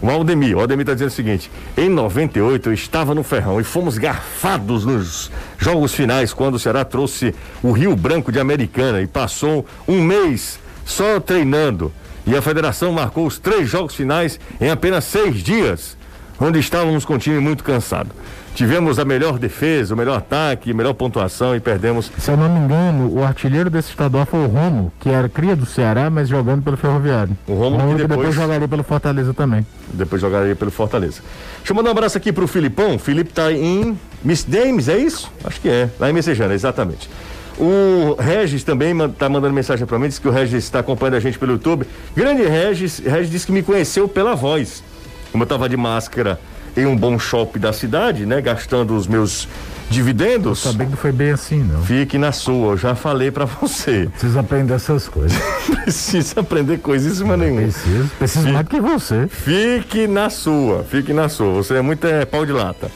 [0.00, 3.64] O Aldemir, o Aldemir está dizendo o seguinte: em 98 eu estava no Ferrão e
[3.64, 9.06] fomos garfados nos jogos finais quando o Ceará trouxe o Rio Branco de Americana e
[9.06, 11.90] passou um mês só treinando.
[12.26, 15.96] E a federação marcou os três jogos finais em apenas seis dias,
[16.38, 18.10] onde estávamos com o time muito cansado.
[18.56, 22.10] Tivemos a melhor defesa, o melhor ataque, a melhor pontuação e perdemos.
[22.16, 25.54] Se eu não me engano, o artilheiro desse estadual foi o Romo, que era cria
[25.54, 27.36] do Ceará, mas jogando pelo Ferroviário.
[27.46, 28.08] O Romo, que depois...
[28.08, 29.66] depois jogaria pelo Fortaleza também.
[29.92, 31.20] Depois jogaria pelo Fortaleza.
[31.58, 32.94] Deixa eu mandar um abraço aqui pro Filipão.
[32.94, 35.30] O Felipe tá em Miss James, é isso?
[35.44, 35.90] Acho que é.
[36.00, 37.10] Lá em Messejana, exatamente.
[37.58, 41.20] O Regis também está mandando mensagem para mim, diz que o Regis está acompanhando a
[41.20, 41.86] gente pelo YouTube.
[42.16, 44.82] Grande Regis, Regis disse que me conheceu pela voz.
[45.30, 46.40] Como eu estava de máscara
[46.76, 48.40] em um bom shopping da cidade, né?
[48.40, 49.48] Gastando os meus
[49.88, 50.64] dividendos.
[50.64, 51.82] Eu sabia que foi bem assim, não.
[51.82, 54.08] Fique na sua, eu já falei para você.
[54.12, 55.38] Precisa aprender essas coisas.
[55.82, 57.62] Precisa aprender coisíssima nenhuma.
[57.62, 59.26] Preciso, preciso mais que você.
[59.28, 61.54] Fique na sua, fique na sua.
[61.54, 62.90] Você é muito é, pau de lata.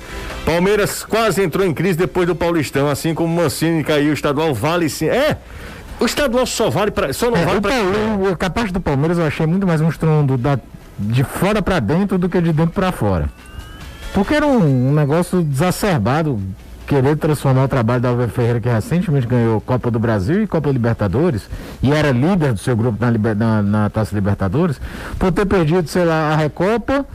[0.45, 4.89] Palmeiras quase entrou em crise depois do Paulistão, assim como Mancini caiu, o estadual vale
[4.89, 5.07] sim.
[5.07, 5.37] É,
[6.01, 7.61] o estadual só vale para só não é, vale
[8.31, 10.59] o capaz do Palmeiras eu achei muito mais um estrondo da
[10.99, 13.29] de fora para dentro do que de dentro para fora.
[14.13, 16.41] Porque era um, um negócio desacerbado
[16.91, 20.69] querer transformar o trabalho da Alves Ferreira, que recentemente ganhou Copa do Brasil e Copa
[20.71, 21.49] Libertadores,
[21.81, 24.81] e era líder do seu grupo na, na, na Taça Libertadores,
[25.17, 27.07] por ter perdido, sei lá, a Recopa,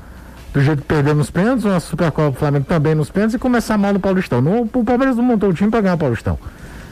[0.54, 3.78] do jeito que perdemos nos pênaltis, uma Supercopa do Flamengo também nos pênaltis, e começar
[3.78, 4.40] mal no Paulistão.
[4.40, 6.40] No, o Palmeiras não montou o time para ganhar o Paulistão.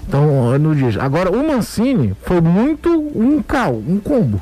[0.06, 1.02] Então, no dia.
[1.02, 4.42] Agora, o Mancini foi muito um cal, um combo.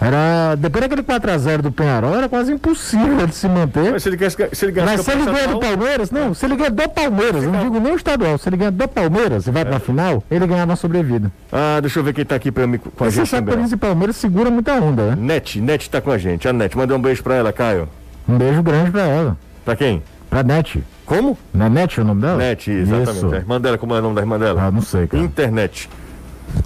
[0.00, 3.92] Era, depois daquele 4x0 do Penharol, era quase impossível de se manter.
[3.92, 6.56] Mas se ele ganha, se ele Mas se ele ganha do Palmeiras, não, se ele
[6.56, 9.62] ganha do Palmeiras, não digo nem o estadual, se ele ganha do Palmeiras e vai
[9.62, 9.64] é.
[9.66, 11.30] pra final, ele ganha uma sobrevida.
[11.52, 13.68] Ah, deixa eu ver quem tá aqui pra mim, com a Você gente.
[13.68, 15.16] Que o Palmeiras segura muita onda, né?
[15.18, 16.48] Net, Net tá com a gente.
[16.48, 17.86] A Net, manda um beijo pra ela, Caio.
[18.26, 19.36] Um beijo grande pra ela.
[19.64, 20.02] Pra quem?
[20.30, 20.82] Pra Net.
[21.04, 21.36] Como?
[21.52, 22.36] Não é Net o nome dela?
[22.36, 23.16] Net, exatamente.
[23.16, 23.34] Isso.
[23.34, 24.62] A irmã dela, como é o nome da irmã dela?
[24.62, 25.22] Ah, não sei, cara.
[25.22, 25.90] Internet.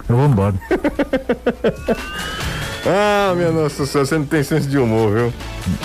[0.08, 0.54] Eu vou embora.
[2.86, 5.32] Ah, minha nossa senhora, você não tem senso de humor, viu?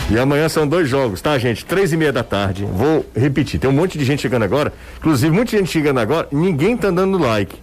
[0.09, 1.65] E amanhã são dois jogos, tá, gente?
[1.65, 2.65] Três e meia da tarde.
[2.65, 4.73] Vou repetir, tem um monte de gente chegando agora.
[4.97, 7.55] Inclusive, muita gente chegando agora, ninguém tá dando like.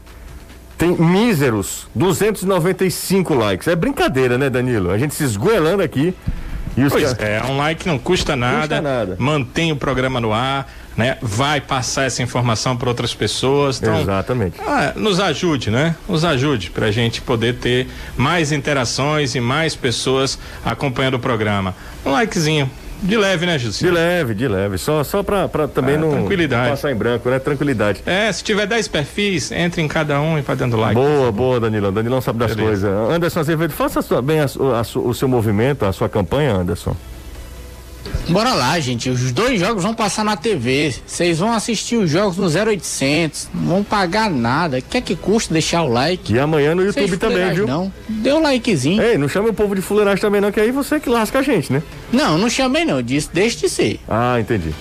[0.79, 3.69] Tem míseros 295 likes.
[3.69, 4.91] É brincadeira, né, Danilo?
[4.91, 6.15] A gente se esgoelando aqui.
[6.75, 9.17] E os pois é, um like não custa nada, custa nada.
[9.19, 13.81] Mantém o programa no ar né, vai passar essa informação para outras pessoas.
[13.81, 14.61] Então, Exatamente.
[14.67, 15.95] Ah, nos ajude, né?
[16.09, 21.75] Nos ajude para a gente poder ter mais interações e mais pessoas acompanhando o programa.
[22.05, 22.71] Um likezinho.
[23.03, 23.87] De leve, né, José?
[23.87, 24.79] De leve, de leve.
[24.79, 26.71] Só, só para também ah, não, tranquilidade.
[26.71, 27.39] passar em branco, né?
[27.39, 28.03] Tranquilidade.
[28.07, 30.95] É, se tiver 10 perfis, entre em cada um e vai dando like.
[30.95, 31.93] Boa, boa, Danilão.
[31.93, 32.89] Danilão sabe das Beleza.
[32.89, 33.15] coisas.
[33.15, 36.97] Anderson Azevedo, faça sua, bem a, a, o seu movimento, a sua campanha, Anderson.
[38.29, 39.09] Bora lá, gente.
[39.09, 40.93] Os dois jogos vão passar na TV.
[41.07, 43.49] Vocês vão assistir os jogos no 0800.
[43.55, 44.81] Não vão pagar nada.
[44.81, 46.33] Quer que custa deixar o like?
[46.33, 47.67] E amanhã no YouTube também, viu?
[47.67, 47.93] Não.
[48.09, 49.01] Dê um likezinho.
[49.01, 51.43] Ei, não chame o povo de fuleiragem também, não, que aí você que lasca a
[51.43, 51.83] gente, né?
[52.13, 53.01] Não, não chamei, não.
[53.01, 54.01] Disse, deixe de ser.
[54.09, 54.75] Ah, entendi.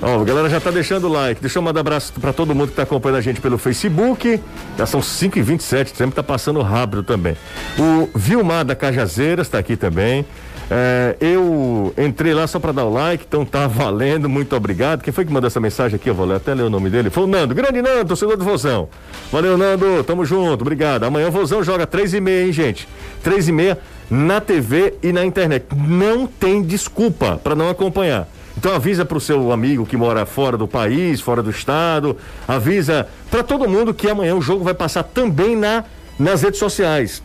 [0.00, 1.40] Ó, a galera já tá deixando o like.
[1.40, 4.38] Deixa eu mandar abraço para todo mundo que tá acompanhando a gente pelo Facebook.
[4.76, 7.36] Já são 5 e 27 sempre tá passando rápido também.
[7.78, 10.24] O Vilmar da Cajazeiras tá aqui também.
[10.70, 15.02] É, eu entrei lá só para dar o like, então tá valendo, muito obrigado.
[15.02, 16.08] Quem foi que mandou essa mensagem aqui?
[16.08, 17.10] Eu vou ler, até ler o nome dele.
[17.10, 18.88] Foi o Nando, grande Nando, torcedor do Vozão.
[19.30, 21.04] Valeu, Nando, tamo junto, obrigado.
[21.04, 22.88] Amanhã o Vozão joga três e meia, hein, gente?
[23.22, 23.78] Três e meia
[24.10, 25.66] na TV e na internet.
[25.74, 28.28] Não tem desculpa para não acompanhar.
[28.56, 33.08] Então avisa para o seu amigo que mora fora do país, fora do estado, avisa
[33.30, 35.84] para todo mundo que amanhã o jogo vai passar também na
[36.18, 37.22] nas redes sociais.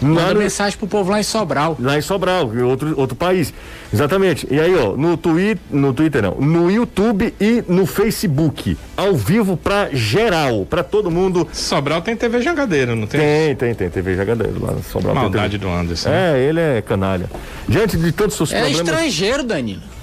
[0.00, 1.76] Manda no, mensagem pro povo lá em Sobral.
[1.80, 3.52] Lá em Sobral, outro, outro país.
[3.92, 4.46] Exatamente.
[4.50, 9.56] E aí, ó, no Twitter, no Twitter não, no YouTube e no Facebook, ao vivo
[9.56, 11.46] pra geral, pra todo mundo.
[11.52, 13.20] Sobral tem TV Jangadeiro, não tem?
[13.20, 14.74] Tem, tem, tem TV Jangadeiro lá.
[14.90, 16.08] Sobral Maldade do Anderson.
[16.08, 17.30] É, ele é canalha.
[17.68, 18.88] Diante de todos os seus é problemas.
[18.88, 19.93] É estrangeiro, Danilo.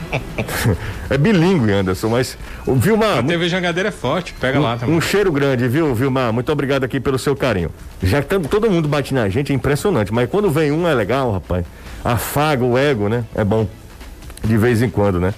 [1.10, 2.36] é bilíngue, Anderson, mas.
[2.66, 3.18] O Vilmar.
[3.18, 4.94] A TV Jangadeira é forte, pega um, lá também.
[4.94, 6.32] Um cheiro grande, viu, Vilmar?
[6.32, 7.70] Muito obrigado aqui pelo seu carinho.
[8.02, 11.32] Já que todo mundo bate na gente, é impressionante, mas quando vem um é legal,
[11.32, 11.64] rapaz.
[12.04, 13.24] Afaga o ego, né?
[13.34, 13.66] É bom.
[14.42, 15.32] De vez em quando, né?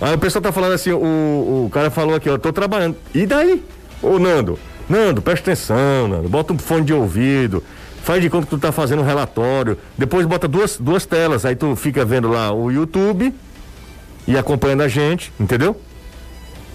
[0.00, 2.96] Aí o pessoal tá falando assim, o, o cara falou aqui, ó, tô trabalhando.
[3.14, 3.62] E daí?
[4.02, 7.62] Ô, Nando, Nando, presta atenção, Nando, bota um fone de ouvido
[8.06, 11.56] faz de conta que tu tá fazendo um relatório, depois bota duas, duas telas, aí
[11.56, 13.34] tu fica vendo lá o YouTube
[14.26, 15.80] e acompanhando a gente, entendeu?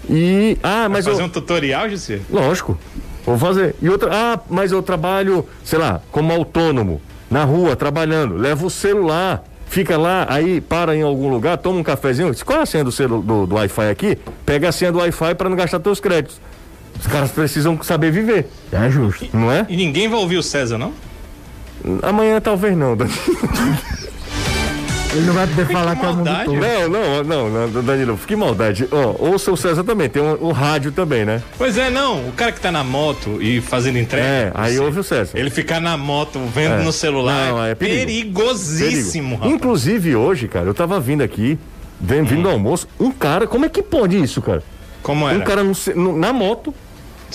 [0.08, 0.58] E.
[0.62, 1.04] Ah, mas.
[1.04, 2.20] Vai fazer eu, um tutorial, José?
[2.30, 2.78] Lógico.
[3.24, 3.74] Vou fazer.
[3.80, 4.10] E outra.
[4.12, 8.36] Ah, mas eu trabalho, sei lá, como autônomo, na rua, trabalhando.
[8.36, 9.44] Leva o celular.
[9.66, 12.30] Fica lá, aí para em algum lugar, toma um cafezinho.
[12.30, 14.18] Diz, qual é a senha do, do, do Wi-Fi aqui?
[14.44, 16.38] Pega a senha do Wi-Fi para não gastar teus créditos.
[17.00, 18.48] Os caras precisam saber viver.
[18.70, 19.26] É justo.
[19.32, 19.64] Não é?
[19.70, 20.92] E ninguém vai ouvir o César, não?
[22.02, 22.94] Amanhã talvez não.
[25.12, 26.56] Ele não vai poder falar que é o mundo todo.
[26.56, 28.88] Não, não, não, não, Danilo, fique maldade.
[28.90, 31.42] Ó, oh, ouça o César também, tem um, o rádio também, né?
[31.58, 32.28] Pois é, não.
[32.28, 34.26] O cara que tá na moto e fazendo entrega.
[34.26, 35.38] É, aí ouve o César.
[35.38, 36.82] Ele ficar na moto vendo é.
[36.82, 37.50] no celular.
[37.50, 38.06] Não, é perigo.
[38.06, 39.54] perigosíssimo, perigo.
[39.54, 41.58] Inclusive hoje, cara, eu tava vindo aqui,
[42.00, 42.42] vindo hum.
[42.42, 44.62] do almoço, um cara, como é que pode isso, cara?
[45.02, 45.34] Como é?
[45.34, 46.74] Um cara no, no, na moto,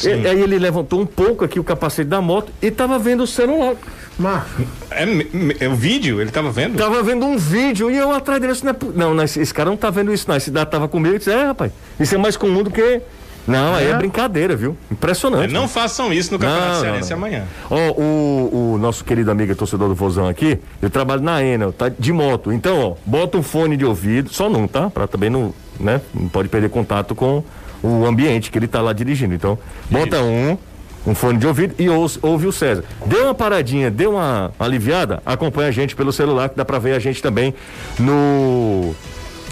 [0.06, 3.28] e, aí ele levantou um pouco aqui o capacete da moto e tava vendo o
[3.28, 3.76] celular.
[4.18, 4.44] Mas...
[4.92, 6.20] É, é o vídeo?
[6.20, 6.76] Ele tava vendo?
[6.78, 8.54] Tava vendo um vídeo e eu atrás dele.
[8.64, 10.36] Não, é, não, não esse, esse, cara não tá vendo isso, não.
[10.36, 13.02] Esse dado tava comigo e disse: É, rapaz, isso é mais comum do que.
[13.48, 14.76] Não, aí é, é brincadeira, viu?
[14.92, 15.54] Impressionante.
[15.54, 17.46] não façam isso no Campeonato Cearense amanhã.
[17.70, 21.72] Ó, oh, o, o nosso querido amigo torcedor do Vozão aqui, ele trabalha na Enel,
[21.72, 22.52] tá de moto.
[22.52, 24.90] Então, ó, bota um fone de ouvido, só não, tá?
[24.90, 26.02] Pra também não, né?
[26.14, 27.42] Não pode perder contato com
[27.82, 29.34] o ambiente que ele tá lá dirigindo.
[29.34, 29.58] Então,
[29.90, 30.58] bota um
[31.06, 32.84] um fone de ouvido e ouve, ouve o César.
[33.06, 36.94] Deu uma paradinha, deu uma aliviada, acompanha a gente pelo celular, que dá para ver
[36.94, 37.54] a gente também
[37.98, 38.94] no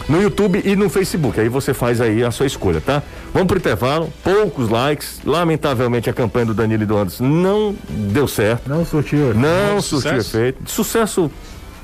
[0.08, 1.40] no YouTube e no Facebook.
[1.40, 3.02] Aí você faz aí a sua escolha, tá?
[3.34, 5.22] Vamos pro intervalo, poucos likes.
[5.26, 8.70] Lamentavelmente a campanha do Danilo e do Anderson não deu certo.
[8.70, 9.34] Não surtiu.
[9.34, 10.70] Não, não surtiu efeito.
[10.70, 11.32] Sucesso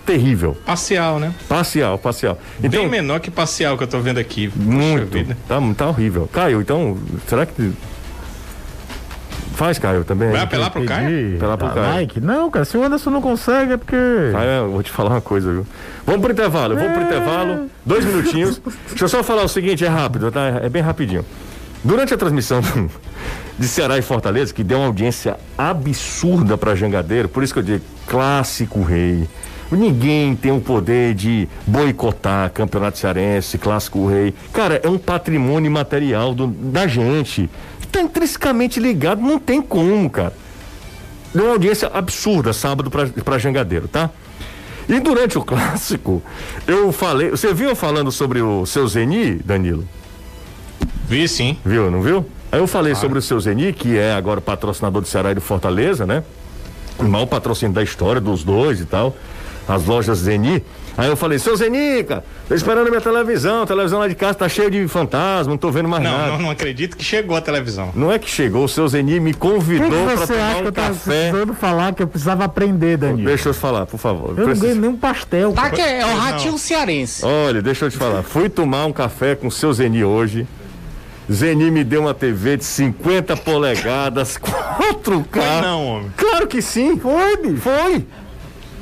[0.06, 0.58] terrível.
[0.66, 1.34] Parcial, né?
[1.48, 2.38] Parcial, parcial.
[2.64, 4.52] Então, Bem menor que parcial que eu tô vendo aqui.
[4.56, 5.36] Muito.
[5.48, 6.30] Tá, tá horrível.
[6.32, 7.72] Caio, então, será que
[9.62, 10.32] Faz, Caio, também.
[10.32, 11.36] Vai apelar pro Caio?
[11.36, 12.00] Apelar pro Caio.
[12.00, 12.20] Mike?
[12.20, 13.96] Não, cara, se o Anderson não consegue é porque.
[14.32, 15.68] Caio, eu vou te falar uma coisa, viu?
[16.04, 17.70] Vamos pro intervalo, vamos pro intervalo.
[17.86, 18.60] Dois minutinhos.
[18.90, 20.62] Deixa eu só falar o seguinte, é rápido, tá?
[20.64, 21.24] É bem rapidinho.
[21.84, 22.60] Durante a transmissão
[23.60, 27.64] de Ceará e Fortaleza, que deu uma audiência absurda para Jangadeiro, por isso que eu
[27.64, 29.28] digo clássico rei.
[29.72, 34.34] Ninguém tem o poder de boicotar campeonato cearense, clássico rei.
[34.52, 37.50] Cara, é um patrimônio material do, da gente
[37.92, 40.34] tá intrinsecamente ligado, não tem como, cara.
[41.34, 44.10] Deu uma audiência absurda sábado para Jangadeiro, tá?
[44.90, 46.22] E durante o clássico,
[46.68, 47.30] eu falei.
[47.30, 49.88] Você viu falando sobre o seu Zeni, Danilo?
[51.08, 51.58] Vi sim.
[51.64, 52.26] Viu, não viu?
[52.52, 53.06] Aí eu falei claro.
[53.06, 56.24] sobre o seu Zeni, que é agora patrocinador do Ceará e do Fortaleza, né?
[57.00, 59.16] O maior patrocínio da história dos dois e tal.
[59.72, 60.64] As lojas Zeni.
[60.98, 64.34] Aí eu falei, seu Zenica, tô esperando a minha televisão, a televisão lá de casa
[64.34, 66.32] tá cheia de fantasma, não tô vendo mais não, nada.
[66.34, 67.92] Não, não acredito que chegou a televisão.
[67.96, 71.32] Não é que chegou, o seu Zeni me convidou para tomar um eu café.
[71.34, 73.26] Eu falar que eu precisava aprender, Danilo.
[73.26, 74.38] Deixa eu te falar, por favor.
[74.38, 75.54] Eu, não ganhei nem um pastel.
[75.54, 77.26] Tá que é, é o ratinho cearense.
[77.26, 80.46] Olha, deixa eu te falar, fui tomar um café com o seu Zeni hoje.
[81.32, 85.62] Zeni me deu uma TV de 50 polegadas, 4K.
[85.62, 86.12] Não, homem.
[86.18, 87.00] Claro que sim.
[87.00, 88.06] Foi, foi.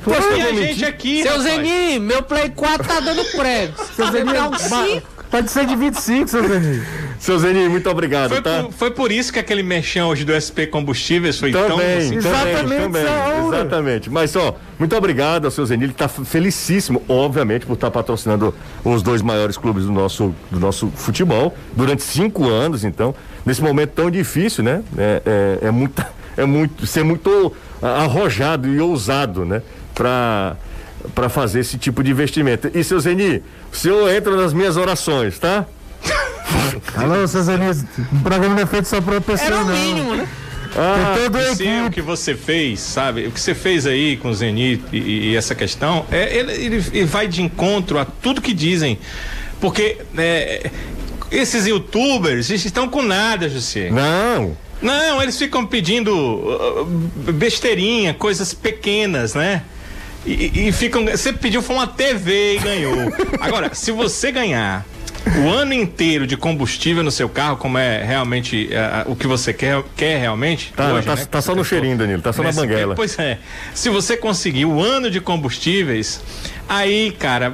[0.06, 1.24] Tem a gente aqui.
[1.24, 3.74] Seu Zeni, meu Play 4 tá dando prego.
[3.96, 5.20] Seu Zeni, um 5.
[5.30, 6.82] Pode ser de 25, seu Zeni.
[7.20, 8.64] Seu Zeni, muito obrigado, foi tá?
[8.64, 12.16] Por, foi por isso que aquele mexão hoje do SP Combustíveis foi também, tão assim.
[12.16, 13.04] Exatamente, também,
[13.48, 14.10] exatamente.
[14.10, 18.56] Mas, ó, muito obrigado ao seu Zeni, ele tá felicíssimo, obviamente, por estar tá patrocinando
[18.84, 23.14] os dois maiores clubes do nosso, do nosso futebol durante cinco anos, então,
[23.46, 24.82] nesse momento tão difícil, né?
[24.98, 25.22] É,
[25.62, 26.04] é, é muito,
[26.36, 29.62] é muito, ser muito arrojado e ousado, né?
[30.00, 30.56] Para
[31.14, 32.70] para fazer esse tipo de investimento.
[32.74, 35.66] E seu Zeni, o senhor entra nas minhas orações, tá?
[36.96, 37.70] Alô, seu Zeni,
[38.12, 40.28] o programa não é feito só para uma pessoa, Era o mínimo, né?
[40.76, 41.16] Ah,
[41.56, 43.28] sim, o que você fez, sabe?
[43.28, 47.06] O que você fez aí com o Zenit e, e essa questão, é, ele, ele,
[47.06, 49.00] vai de encontro a tudo que dizem.
[49.60, 50.70] Porque é,
[51.32, 53.90] esses youtubers estão com nada, José.
[53.90, 54.56] Não.
[54.82, 56.86] Não, eles ficam pedindo uh,
[57.34, 59.64] besteirinha, coisas pequenas, né?
[60.26, 61.06] E, e ficam.
[61.06, 62.96] Você pediu foi uma TV e ganhou.
[63.40, 64.86] Agora, se você ganhar
[65.44, 69.54] o ano inteiro de combustível no seu carro, como é realmente uh, o que você
[69.54, 70.74] quer, quer realmente.
[70.76, 71.26] Tá, hoje, tá, né?
[71.26, 72.96] tá só no cheirinho, Danilo, tá só na banguela.
[72.96, 73.38] Pois é.
[73.74, 76.22] Se você conseguir o ano de combustíveis,
[76.68, 77.54] aí, cara,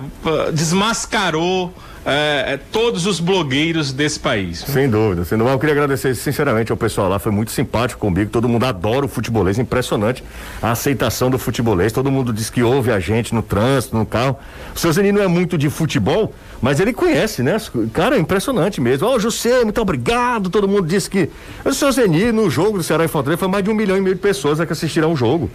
[0.54, 1.74] desmascarou
[2.06, 4.60] é, é, todos os blogueiros desse país.
[4.60, 5.56] Sem dúvida, sem dúvida.
[5.56, 8.30] Eu queria agradecer sinceramente ao pessoal lá, foi muito simpático comigo.
[8.30, 10.24] Todo mundo adora o futebolês, impressionante
[10.62, 11.92] a aceitação do futebolês.
[11.92, 14.38] Todo mundo diz que ouve a gente no trânsito, no carro.
[14.76, 17.58] O seu Zeni não é muito de futebol, mas ele conhece, né?
[17.92, 19.08] Cara, é impressionante mesmo.
[19.08, 20.52] Ó, oh, José, muito obrigado.
[20.52, 21.30] Todo mundo disse que
[21.64, 24.02] o seu Zeni no jogo do Ceará e Fortaleza foi mais de um milhão e
[24.02, 25.50] meio de pessoas que assistiram o jogo.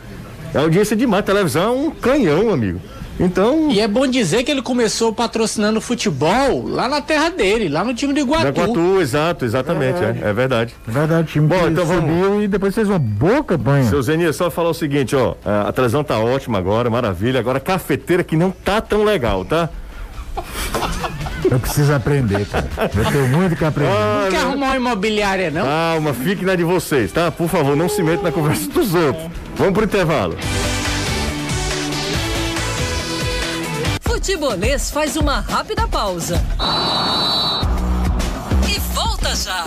[0.53, 1.25] É audiência demais.
[1.25, 2.81] Televisão é um canhão, amigo.
[3.21, 3.71] Então.
[3.71, 7.93] E é bom dizer que ele começou patrocinando futebol lá na terra dele, lá no
[7.93, 8.49] time do Iguatu.
[8.49, 10.75] Iguatu, exato, exatamente, é, é, é verdade.
[10.89, 12.45] É verdade, time bom, então vamos...
[12.45, 13.85] e depois fez uma boa campanha.
[13.85, 17.61] Seu Zeni, só falar o seguinte, ó, a televisão tá ótima agora, maravilha, agora a
[17.61, 19.69] cafeteira que não tá tão legal, tá?
[21.51, 22.69] Eu preciso aprender, cara.
[22.97, 23.91] Eu tenho muito que aprender.
[23.91, 25.63] Ah, não quer arrumar uma imobiliária, não?
[25.65, 27.31] Calma, fique na de vocês, tá?
[27.31, 29.25] Por favor, não se meta na conversa dos outros.
[29.57, 30.37] Vamos pro intervalo.
[34.25, 36.39] Futebolês faz uma rápida pausa.
[38.69, 39.65] E volta já.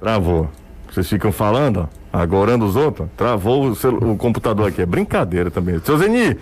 [0.00, 0.50] Travou.
[0.90, 4.82] Vocês ficam falando, ó, agorando os outros, travou o, celu- o computador aqui.
[4.82, 5.80] É brincadeira também.
[5.84, 6.36] Seu Zeni!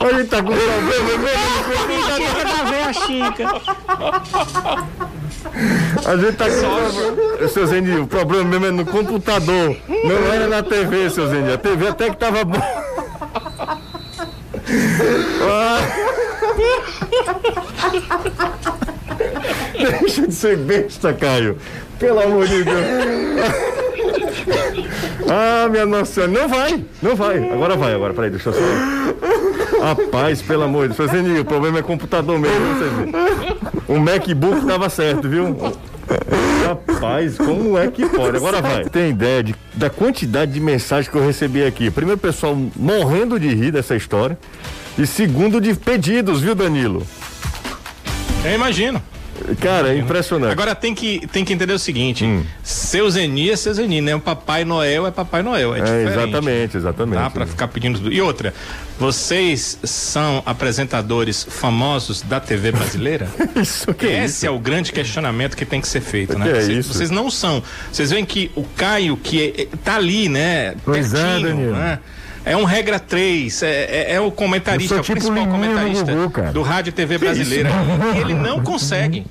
[0.00, 0.90] a gente tá com problema
[2.16, 3.44] Chica da véia Chica.
[3.88, 5.25] A
[6.16, 9.76] gente tá com Seu Zeni, o problema mesmo é no computador.
[9.88, 11.52] Não era na TV, seu Zeni.
[11.52, 12.60] A TV até que tava bom.
[20.00, 21.56] Deixa de ser besta, Caio.
[21.98, 22.86] Pelo amor de Deus.
[25.28, 27.50] Ah, minha nossa, não vai, não vai.
[27.50, 28.60] Agora vai, agora, peraí, deixa eu só.
[29.82, 33.55] Rapaz, pelo amor de Deus, o problema é computador mesmo, você vê.
[33.88, 35.56] O MacBook tava certo, viu?
[36.66, 38.36] Rapaz, como é que pode?
[38.36, 38.84] Agora vai.
[38.84, 41.90] Tem ideia de, da quantidade de mensagens que eu recebi aqui?
[41.90, 44.36] Primeiro, pessoal morrendo de rir dessa história.
[44.98, 47.06] E segundo, de pedidos, viu, Danilo?
[48.44, 49.00] Eu imagino.
[49.60, 50.52] Cara, é impressionante.
[50.52, 52.44] Agora tem que, tem que entender o seguinte: hum.
[52.62, 54.14] seu Zeni é seu Zeni, né?
[54.14, 55.74] O Papai Noel é Papai Noel.
[55.74, 57.18] É, é exatamente, exatamente.
[57.18, 58.12] Dá pra ficar pedindo.
[58.12, 58.52] E outra,
[58.98, 63.28] vocês são apresentadores famosos da TV brasileira?
[63.56, 64.46] isso que é Esse isso?
[64.46, 66.50] é o grande questionamento que tem que ser feito, que né?
[66.50, 66.94] É vocês, isso?
[66.94, 67.62] vocês não são.
[67.92, 70.74] Vocês veem que o Caio, que é, tá ali, né?
[70.84, 71.72] Pois é, pertinho, Danilo.
[71.72, 71.98] né?
[72.46, 76.52] É um regra 3, é, é, é o comentarista, Eu o tipo principal comentarista cara.
[76.52, 77.70] do rádio e TV brasileira.
[78.14, 79.26] E ele não consegue.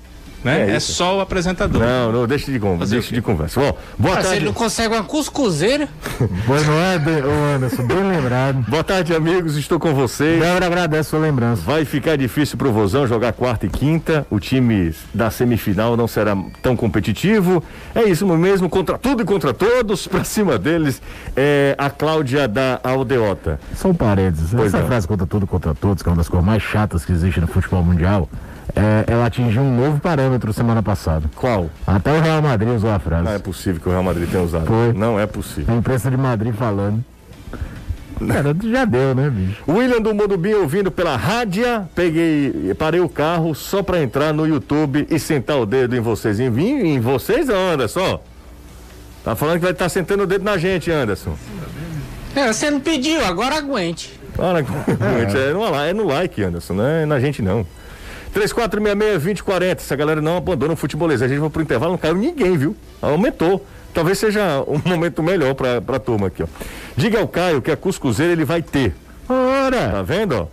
[0.46, 0.70] Né?
[0.72, 1.82] É É, só o apresentador.
[1.82, 2.94] Não, não, deixa de conversa.
[2.94, 3.60] Deixa de conversa.
[3.60, 4.38] Bom, boa Ah, se tarde.
[4.38, 5.90] ele não consegue uma cuscuzeira,
[6.46, 8.64] Pois não é, Dan- ô Anderson, bem lembrado.
[8.70, 9.58] Boa tarde, amigos.
[9.58, 10.40] Estou com vocês.
[10.40, 11.62] Débora agradece a sua lembrança.
[11.66, 14.26] Vai ficar difícil pro Vozão jogar quarta e quinta.
[14.30, 17.64] O time da semifinal não será tão competitivo.
[17.96, 21.02] É isso mesmo, contra tudo e contra todos, pra cima deles.
[21.36, 23.60] É a Cláudia da Aldeota.
[23.76, 24.50] São parênteses.
[24.52, 24.86] Pois Essa é.
[24.86, 27.48] frase contra tudo, contra todos, que é uma das coisas mais chatas que existe no
[27.48, 28.30] futebol mundial,
[28.76, 31.30] é, ela atingiu um novo parâmetro semana passada.
[31.36, 31.70] Qual?
[31.86, 33.24] Até o Real Madrid usou a frase.
[33.26, 34.66] Não é possível que o Real Madrid tenha usado.
[34.66, 34.94] Foi.
[34.94, 35.74] Não é possível.
[35.74, 37.04] A imprensa de Madrid falando.
[38.28, 39.62] Cara, já deu, né, bicho?
[39.68, 41.88] William do Modubim ouvindo pela rádia.
[41.94, 46.40] Peguei, parei o carro só pra entrar no YouTube e sentar o dedo em vocês.
[46.40, 48.22] Em, em vocês, Anderson?
[49.24, 51.36] Tá falando que vai estar sentando o dedo na gente, Anderson.
[52.36, 54.18] é, você não pediu, agora aguente.
[54.36, 54.74] Para com
[55.38, 55.54] é.
[55.54, 57.66] no, la- é no like, Anderson, não é na gente não.
[58.36, 61.22] 3466-2040, essa galera não abandona o futebolês.
[61.22, 62.76] A gente vai pro intervalo, não caiu ninguém, viu?
[63.02, 63.66] Aumentou.
[63.94, 66.48] Talvez seja um momento melhor pra, pra turma aqui, ó.
[66.98, 68.94] Diga ao Caio que a cuscuzeira ele vai ter.
[69.30, 69.90] Ora!
[69.90, 70.48] Tá vendo, ó?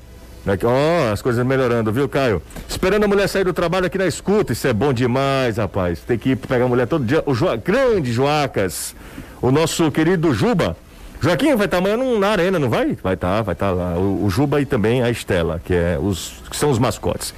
[0.45, 2.41] Daqui- Ó, as coisas melhorando, viu, Caio?
[2.69, 4.53] Esperando a mulher sair do trabalho aqui na escuta.
[4.53, 6.01] Isso é bom demais, rapaz.
[6.01, 7.23] Tem que ir pegar a mulher todo dia.
[7.27, 8.95] O Joa, grande Joacas.
[9.41, 10.77] O nosso querido Juba.
[11.21, 12.97] Joaquim vai estar amanhã num- na arena, não vai?
[13.03, 13.95] Vai estar, vai estar lá.
[13.97, 17.33] O, o Juba e também a Estela, que, é os, que são os mascotes.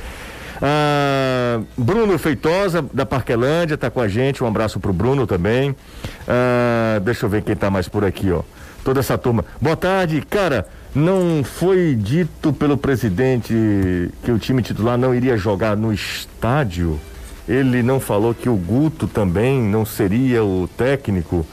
[0.67, 4.43] Ah, Bruno Feitosa, da Parquelândia, tá com a gente.
[4.43, 5.77] Um abraço pro Bruno também.
[6.27, 8.41] Ah, deixa eu ver quem tá mais por aqui, ó.
[8.83, 9.45] Toda essa turma.
[9.61, 10.67] Boa tarde, cara.
[10.95, 13.53] Não foi dito pelo presidente
[14.23, 16.99] que o time titular não iria jogar no estádio?
[17.47, 21.45] Ele não falou que o Guto também não seria o técnico?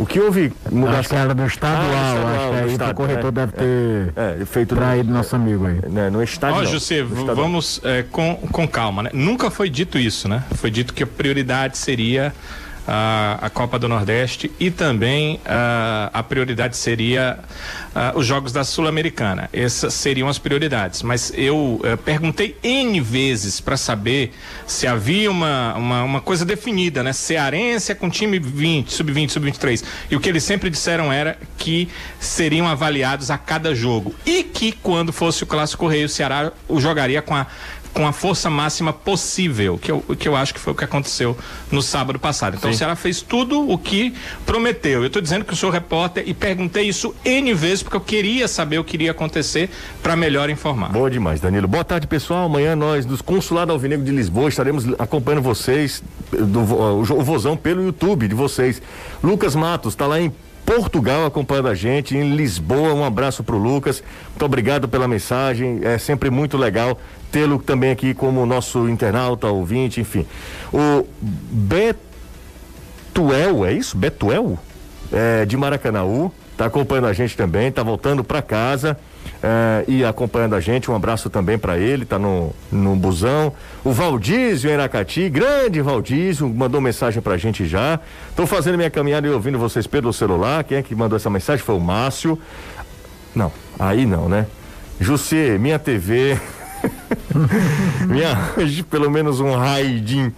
[0.00, 0.98] O que houve mudança?
[1.00, 3.52] Acho que era do estadual, ah, estadual acho que aí estado, o corretor é, deve
[3.52, 5.78] ter é, é, feito traído no, nosso amigo aí.
[5.90, 6.62] Né, no estádio.
[6.62, 9.10] Ó, José, vamos é, com, com calma, né?
[9.12, 10.42] Nunca foi dito isso, né?
[10.54, 12.32] Foi dito que a prioridade seria
[12.92, 17.38] a, a Copa do Nordeste e também a, a prioridade seria
[17.94, 19.48] a, os Jogos da Sul-Americana.
[19.52, 21.04] Essas seriam as prioridades.
[21.04, 24.32] Mas eu eh, perguntei N vezes para saber
[24.66, 27.12] se havia uma, uma, uma, coisa definida, né?
[27.12, 29.84] Cearense é com time 20, sub-20, sub-23.
[30.10, 31.88] E o que eles sempre disseram era que
[32.18, 34.12] seriam avaliados a cada jogo.
[34.26, 37.46] E que quando fosse o Clássico Rei, o Ceará o jogaria com a
[37.92, 41.36] com a força máxima possível, que eu, que eu acho que foi o que aconteceu
[41.70, 42.56] no sábado passado.
[42.56, 42.74] Então Sim.
[42.74, 44.14] o Ceará fez tudo o que
[44.46, 45.00] prometeu.
[45.00, 48.46] Eu estou dizendo que eu sou repórter e perguntei isso N vezes porque eu queria
[48.48, 49.70] saber o que iria acontecer
[50.02, 50.90] para melhor informar.
[50.90, 51.66] Boa demais, Danilo.
[51.66, 52.46] Boa tarde, pessoal.
[52.46, 57.82] Amanhã nós, dos Consulado Alvinegro de Lisboa, estaremos acompanhando vocês, do, o, o Vozão, pelo
[57.82, 58.80] YouTube de vocês.
[59.22, 60.32] Lucas Matos está lá em
[60.70, 62.94] Portugal acompanhando a gente, em Lisboa.
[62.94, 64.04] Um abraço para o Lucas.
[64.28, 65.80] Muito obrigado pela mensagem.
[65.82, 66.96] É sempre muito legal
[67.32, 70.24] tê-lo também aqui como nosso internauta, ouvinte, enfim.
[70.72, 71.04] O
[73.12, 73.96] Betuel, é isso?
[73.96, 74.56] Betuel?
[75.12, 78.96] É, de Maracanaú, está acompanhando a gente também, está voltando para casa.
[79.42, 83.52] É, e acompanhando a gente, um abraço também para ele, tá no, no busão.
[83.82, 87.98] O Valdísio Iracati, grande Valdísio, mandou mensagem pra gente já.
[88.36, 90.62] Tô fazendo minha caminhada e ouvindo vocês pelo celular.
[90.64, 91.64] Quem é que mandou essa mensagem?
[91.64, 92.38] Foi o Márcio.
[93.34, 94.46] Não, aí não, né?
[95.00, 96.38] Jussê, minha TV.
[98.06, 100.32] Me arranje pelo menos um raidinho.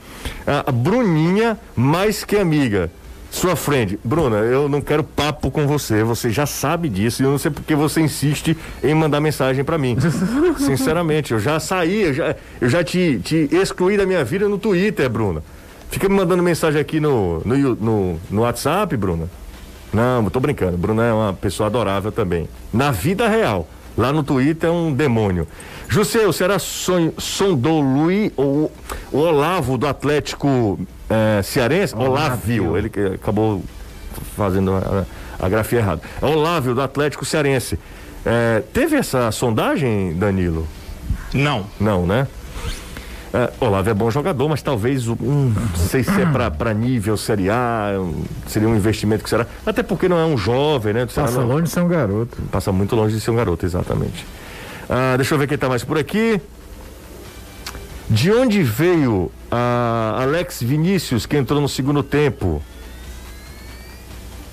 [0.47, 2.91] A Bruninha, mais que amiga.
[3.33, 7.31] Sua frente, Bruna, eu não quero papo com você, você já sabe disso e eu
[7.31, 8.55] não sei porque você insiste
[8.85, 9.97] em mandar mensagem para mim.
[10.61, 14.59] Sinceramente, eu já saí, eu já, eu já te, te excluí da minha vida no
[14.59, 15.43] Twitter, Bruna.
[15.91, 19.31] Fica me mandando mensagem aqui no, no, no, no WhatsApp, Bruna.
[19.95, 20.77] Não, tô brincando.
[20.77, 22.47] Bruna é uma pessoa adorável também.
[22.71, 23.67] Na vida real.
[23.97, 25.47] Lá no Twitter é um demônio.
[25.89, 28.71] José, o Ceará sondou Luiz, o,
[29.13, 30.79] o Olavo do Atlético
[31.11, 31.95] é, Cearense?
[31.95, 33.63] Olávio, ele acabou
[34.37, 35.05] fazendo a,
[35.39, 36.01] a grafia errada.
[36.21, 37.79] Olávio do Atlético Cearense.
[38.25, 40.67] É, teve essa sondagem, Danilo?
[41.35, 41.67] Não.
[41.79, 42.27] Não, né?
[43.35, 47.49] É, Olavo é bom jogador, mas talvez um, não sei se é para nível Série
[47.49, 47.93] A,
[48.47, 49.47] seria um investimento que será.
[49.65, 51.07] Até porque não é um jovem, né?
[51.07, 52.37] Passa não, longe de ser um garoto.
[52.51, 54.27] Passa muito longe de ser um garoto, exatamente.
[54.89, 56.39] Ah, deixa eu ver quem está mais por aqui.
[58.11, 62.63] De onde veio a Alex Vinícius que entrou no segundo tempo?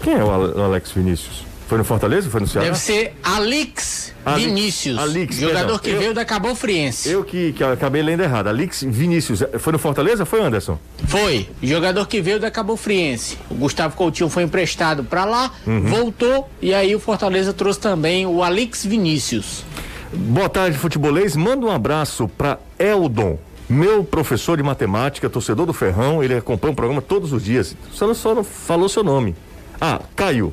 [0.02, 1.49] Quem é o Alex Vinícius?
[1.70, 2.28] Foi no Fortaleza?
[2.32, 2.66] Foi no Ceará?
[2.66, 4.98] Deve ser Alix, Alix Vinícius.
[4.98, 5.78] Alix, jogador perdão.
[5.78, 7.08] que eu, veio da Cabo Friense.
[7.08, 8.48] Eu que, que acabei lendo errado.
[8.48, 9.44] Alix Vinícius.
[9.60, 10.26] Foi no Fortaleza?
[10.26, 10.80] Foi, Anderson?
[11.06, 11.48] Foi.
[11.62, 13.38] Jogador que veio da Cabo Friense.
[13.52, 15.82] O Gustavo Coutinho foi emprestado para lá, uhum.
[15.82, 19.64] voltou e aí o Fortaleza trouxe também o Alix Vinícius.
[20.12, 21.36] Boa tarde, futebolês.
[21.36, 23.38] Manda um abraço para Eldon,
[23.70, 26.24] meu professor de matemática, torcedor do Ferrão.
[26.24, 27.78] Ele acompanha o programa todos os dias.
[27.92, 29.36] Só não, só não falou seu nome.
[29.80, 30.52] Ah, Caio.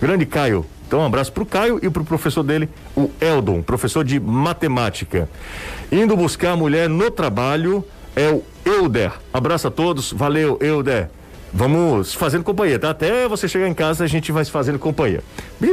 [0.00, 0.64] Grande Caio.
[0.86, 4.18] Então, um abraço para o Caio e para o professor dele, o Eldon, professor de
[4.18, 5.28] matemática.
[5.92, 7.84] Indo buscar a mulher no trabalho
[8.16, 9.12] é o Euder.
[9.32, 10.12] Abraço a todos.
[10.12, 11.08] Valeu, Euder.
[11.52, 12.90] Vamos fazendo companhia, tá?
[12.90, 15.22] Até você chegar em casa a gente vai se fazendo companhia.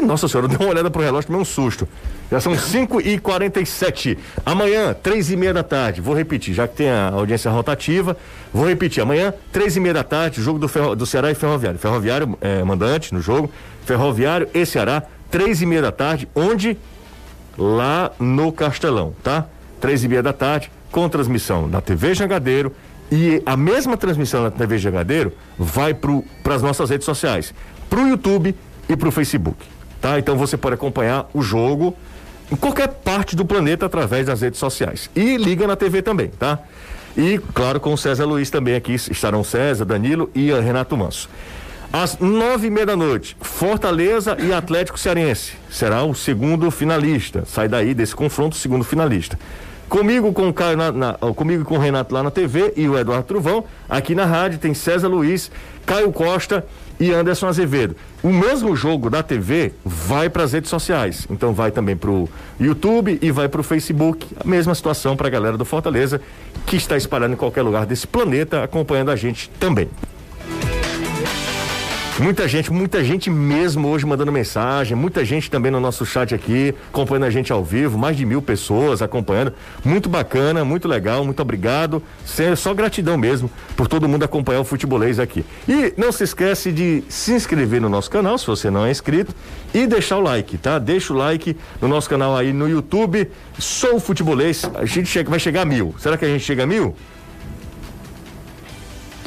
[0.03, 1.88] Nossa senhora, deu uma olhada pro relógio, tomei um susto.
[2.32, 6.01] Já são 5 e 47 Amanhã, três e meia da tarde.
[6.01, 8.17] Vou repetir, já que tem a audiência rotativa,
[8.51, 9.03] vou repetir.
[9.03, 11.80] Amanhã, três e meia da tarde, jogo do, Ferro, do Ceará e Ferroviário.
[11.80, 13.49] Ferroviário é, mandante no jogo.
[13.86, 16.78] Ferroviário e Ceará, três e meia da tarde, onde?
[17.57, 19.45] Lá no Castelão, tá?
[19.80, 22.73] Três e meia da tarde, com transmissão da TV Jangadeiro
[23.12, 27.53] e a mesma transmissão na TV Jangadeiro vai para as nossas redes sociais,
[27.89, 28.55] para o YouTube
[28.89, 29.58] e para o Facebook.
[30.01, 30.20] Tá?
[30.20, 31.95] Então você pode acompanhar o jogo
[32.51, 35.10] em qualquer parte do planeta através das redes sociais.
[35.16, 36.60] E liga na TV também, tá?
[37.18, 41.30] E, claro, com o César Luiz também aqui estarão César, Danilo e Renato Manso.
[41.91, 45.53] Às nove e meia da noite, Fortaleza e Atlético Cearense.
[45.70, 47.43] Será o segundo finalista.
[47.45, 49.39] Sai daí desse confronto, o segundo finalista.
[49.89, 53.25] Comigo com Caio na, na, comigo com o Renato lá na TV e o Eduardo
[53.25, 53.63] Truvão.
[53.88, 55.49] Aqui na rádio tem César Luiz,
[55.85, 56.65] Caio Costa
[56.99, 57.95] e Anderson Azevedo.
[58.21, 61.25] O mesmo jogo da TV vai para as redes sociais.
[61.29, 62.27] Então vai também para o
[62.59, 64.27] YouTube e vai para o Facebook.
[64.43, 66.19] A mesma situação para a galera do Fortaleza,
[66.65, 69.89] que está espalhando em qualquer lugar desse planeta, acompanhando a gente também.
[72.20, 76.74] Muita gente, muita gente mesmo hoje mandando mensagem, muita gente também no nosso chat aqui,
[76.89, 79.53] acompanhando a gente ao vivo, mais de mil pessoas acompanhando.
[79.86, 82.01] Muito bacana, muito legal, muito obrigado.
[82.57, 85.45] Só gratidão mesmo por todo mundo acompanhar o futebolês aqui.
[85.70, 89.32] E não se esquece de se inscrever no nosso canal, se você não é inscrito,
[89.72, 90.80] e deixar o like, tá?
[90.80, 93.30] Deixa o like no nosso canal aí no YouTube.
[93.59, 95.93] Sou futebolês, a gente chega, vai chegar a mil.
[95.99, 96.95] Será que a gente chega a mil?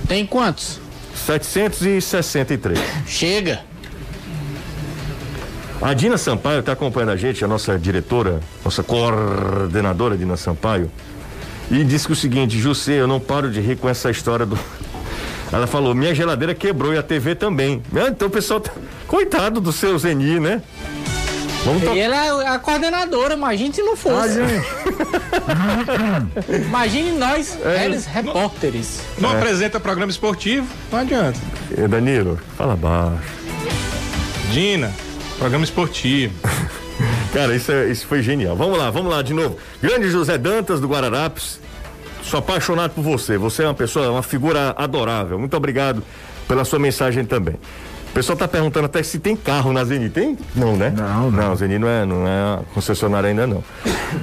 [0.09, 0.81] Tem quantos?
[1.27, 2.79] 763.
[3.07, 3.61] Chega.
[5.81, 10.91] A Dina Sampaio está acompanhando a gente, a nossa diretora, nossa coordenadora Dina Sampaio,
[11.71, 14.59] e disse que o seguinte, José, eu não paro de rir com essa história do.
[15.53, 17.83] Ela falou, minha geladeira quebrou e a TV também.
[17.95, 18.73] Ah, então o pessoal tá.
[19.07, 20.63] Coitado do seu Zeni, né?
[21.65, 21.91] Vamos to...
[21.91, 24.39] Ela é a coordenadora, imagine se não fosse.
[25.47, 26.23] Ah,
[26.67, 29.01] imagine nós, é, eles repórteres.
[29.19, 29.37] Não é.
[29.37, 31.39] apresenta programa esportivo, não adianta.
[31.77, 33.23] E Danilo, fala baixo.
[34.53, 34.93] Dina,
[35.39, 36.35] programa esportivo.
[37.33, 38.57] Cara, isso, é, isso foi genial.
[38.57, 39.57] Vamos lá, vamos lá de novo.
[39.83, 41.61] Grande José Dantas do Guararapes.
[42.23, 43.39] Sou apaixonado por você.
[43.39, 45.39] Você é uma pessoa, uma figura adorável.
[45.39, 46.03] Muito obrigado
[46.49, 47.55] pela sua mensagem também.
[48.11, 50.11] O pessoal está perguntando até se tem carro na Zeni.
[50.11, 50.37] Tem?
[50.55, 50.93] Não, né?
[50.97, 51.51] Não, não.
[51.51, 53.63] Não, Zeni não é, não é concessionária ainda não.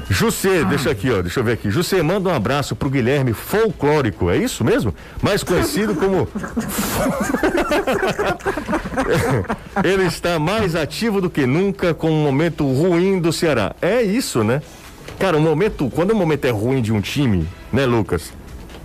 [0.09, 1.71] Jussê, deixa aqui, ó, deixa eu ver aqui.
[1.71, 4.93] Jussê, manda um abraço pro Guilherme Folclórico, é isso mesmo?
[5.21, 6.27] Mais conhecido como.
[9.83, 13.73] Ele está mais ativo do que nunca com um momento ruim do Ceará.
[13.81, 14.61] É isso, né?
[15.17, 18.33] Cara, o momento, quando o momento é ruim de um time, né, Lucas?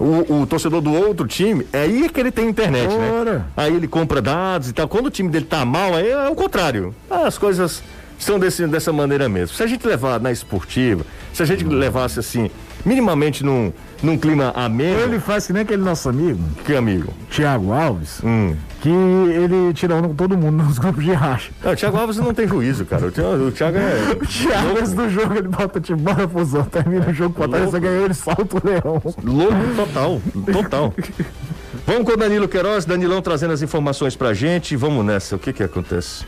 [0.03, 3.11] O, o, torcedor do outro time, é aí que ele tem internet, né?
[3.12, 3.32] Ora.
[3.34, 3.44] né?
[3.57, 4.88] Aí ele compra dados e tal.
[4.88, 6.94] Quando o time dele tá mal, aí é o contrário.
[7.09, 7.82] As coisas
[8.18, 9.57] são desse, dessa maneira mesmo.
[9.57, 12.50] Se a gente levar na esportiva, se a gente levasse assim,
[12.84, 13.72] minimamente num,
[14.03, 15.00] num clima ameno.
[15.00, 16.42] Ele faz que nem aquele nosso amigo.
[16.64, 17.12] Que amigo?
[17.30, 18.20] Tiago Alves.
[18.24, 18.57] Hum.
[18.83, 19.72] Que ele
[20.03, 21.53] com todo mundo nos grupos de racha.
[21.62, 23.07] Não, o Thiago Alves não tem juízo, cara.
[23.07, 24.12] O Thiago, o Thiago é.
[24.20, 28.05] O Thiago, antes do jogo, ele bota tipo, bora fusão, termina o jogo, você ganhou,
[28.07, 29.01] ele salta o leão.
[29.22, 30.20] Louco total,
[30.53, 30.95] total.
[31.87, 34.74] Vamos com o Danilo Queiroz, Danilão trazendo as informações pra gente.
[34.74, 36.24] Vamos nessa, o que que acontece?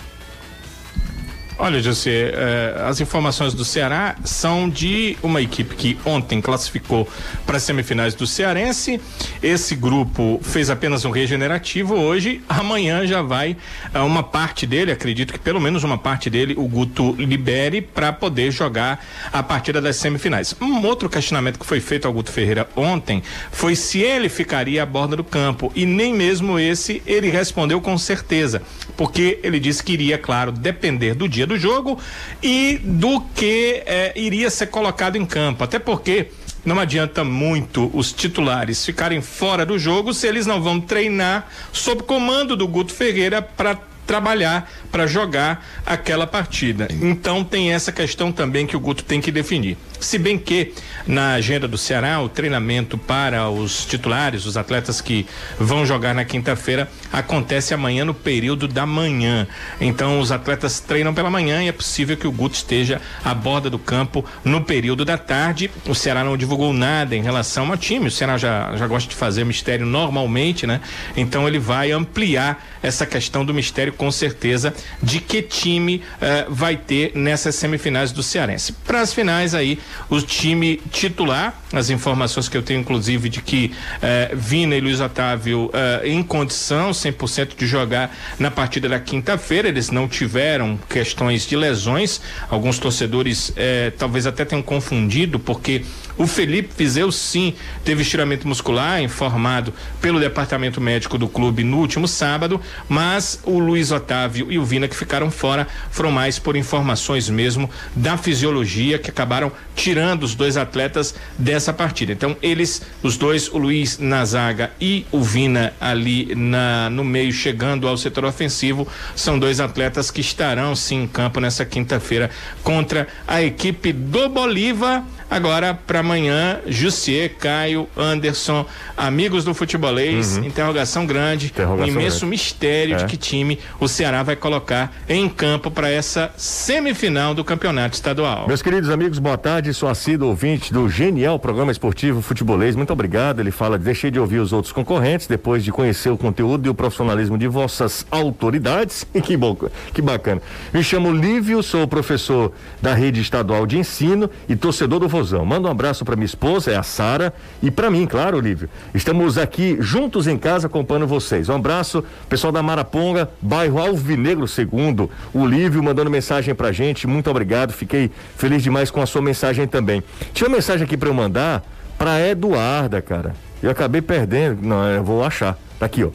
[1.56, 7.08] Olha, José, eh, as informações do Ceará são de uma equipe que ontem classificou
[7.46, 9.00] para as semifinais do Cearense.
[9.40, 11.94] Esse grupo fez apenas um regenerativo.
[11.94, 13.56] Hoje, amanhã já vai
[13.94, 18.12] eh, uma parte dele, acredito que pelo menos uma parte dele, o Guto libere para
[18.12, 20.56] poder jogar a partida das semifinais.
[20.60, 24.86] Um outro questionamento que foi feito ao Guto Ferreira ontem foi se ele ficaria à
[24.86, 25.70] borda do campo.
[25.76, 28.60] E nem mesmo esse ele respondeu com certeza,
[28.96, 31.98] porque ele disse que iria, claro, depender do dia dia do jogo
[32.42, 35.64] e do que é, iria ser colocado em campo.
[35.64, 36.28] Até porque
[36.64, 42.02] não adianta muito os titulares ficarem fora do jogo se eles não vão treinar sob
[42.02, 46.88] comando do Guto Ferreira para trabalhar para jogar aquela partida.
[46.90, 49.78] Então tem essa questão também que o Guto tem que definir.
[50.04, 50.74] Se bem que
[51.06, 55.26] na agenda do Ceará, o treinamento para os titulares, os atletas que
[55.58, 59.48] vão jogar na quinta-feira, acontece amanhã no período da manhã.
[59.80, 63.70] Então os atletas treinam pela manhã e é possível que o Guto esteja à borda
[63.70, 65.70] do campo no período da tarde.
[65.86, 68.08] O Ceará não divulgou nada em relação ao time.
[68.08, 70.82] O Ceará já, já gosta de fazer mistério normalmente, né?
[71.16, 76.76] Então ele vai ampliar essa questão do mistério com certeza de que time uh, vai
[76.76, 78.72] ter nessas semifinais do Cearense.
[78.84, 79.78] Para as finais aí,
[80.08, 85.00] o time titular, as informações que eu tenho inclusive de que uh, Vina e Luiz
[85.00, 91.46] Otávio uh, em condição 100% de jogar na partida da quinta-feira, eles não tiveram questões
[91.46, 93.52] de lesões, alguns torcedores
[93.98, 95.84] talvez até tenham confundido porque
[96.16, 102.06] o Felipe Fizeu sim teve estiramento muscular informado pelo departamento médico do clube no último
[102.06, 107.28] sábado, mas o Luiz Otávio e o Vina que ficaram fora foram mais por informações
[107.28, 109.83] mesmo da fisiologia que acabaram tirando
[110.22, 112.12] os dois atletas dessa partida.
[112.12, 117.32] Então eles, os dois, o Luiz na zaga e o Vina ali na no meio
[117.32, 122.30] chegando ao setor ofensivo, são dois atletas que estarão sim em campo nessa quinta-feira
[122.62, 125.04] contra a equipe do Bolívar
[125.34, 128.64] Agora, para amanhã, Jussier, Caio, Anderson,
[128.96, 130.44] amigos do futebolês, uhum.
[130.44, 132.30] interrogação grande, interrogação um imenso grande.
[132.30, 132.98] mistério é.
[132.98, 138.46] de que time o Ceará vai colocar em campo para essa semifinal do campeonato estadual.
[138.46, 139.74] Meus queridos amigos, boa tarde.
[139.74, 142.76] Sou assíduo ouvinte do genial programa esportivo Futebolês.
[142.76, 143.40] Muito obrigado.
[143.40, 146.74] Ele fala: deixei de ouvir os outros concorrentes depois de conhecer o conteúdo e o
[146.74, 149.04] profissionalismo de vossas autoridades.
[149.14, 149.56] E que bom,
[149.92, 150.42] que bacana.
[150.72, 155.44] Me chamo Lívio, sou professor da rede estadual de ensino e torcedor do mozão.
[155.44, 158.68] Manda um abraço para minha esposa, é a Sara, e para mim, claro, Olívio.
[158.94, 161.48] Estamos aqui juntos em casa acompanhando vocês.
[161.48, 165.10] Um abraço, pessoal da Maraponga, bairro Alvinegro Segundo.
[165.32, 167.06] O Lívio mandando mensagem pra gente.
[167.06, 167.72] Muito obrigado.
[167.72, 170.02] Fiquei feliz demais com a sua mensagem também.
[170.32, 171.62] Tinha uma mensagem aqui para eu mandar
[171.96, 173.34] pra Eduarda, cara.
[173.62, 174.60] Eu acabei perdendo.
[174.62, 175.58] Não, eu vou achar.
[175.78, 176.10] Tá aqui, ó.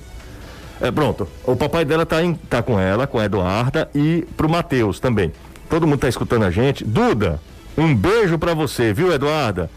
[0.80, 1.28] É, pronto.
[1.44, 5.32] O papai dela tá, em, tá com ela, com a Eduarda, e pro Matheus também.
[5.70, 6.86] Todo mundo tá escutando a gente.
[6.86, 7.40] Duda,
[7.80, 9.70] um beijo para você, viu, Eduarda?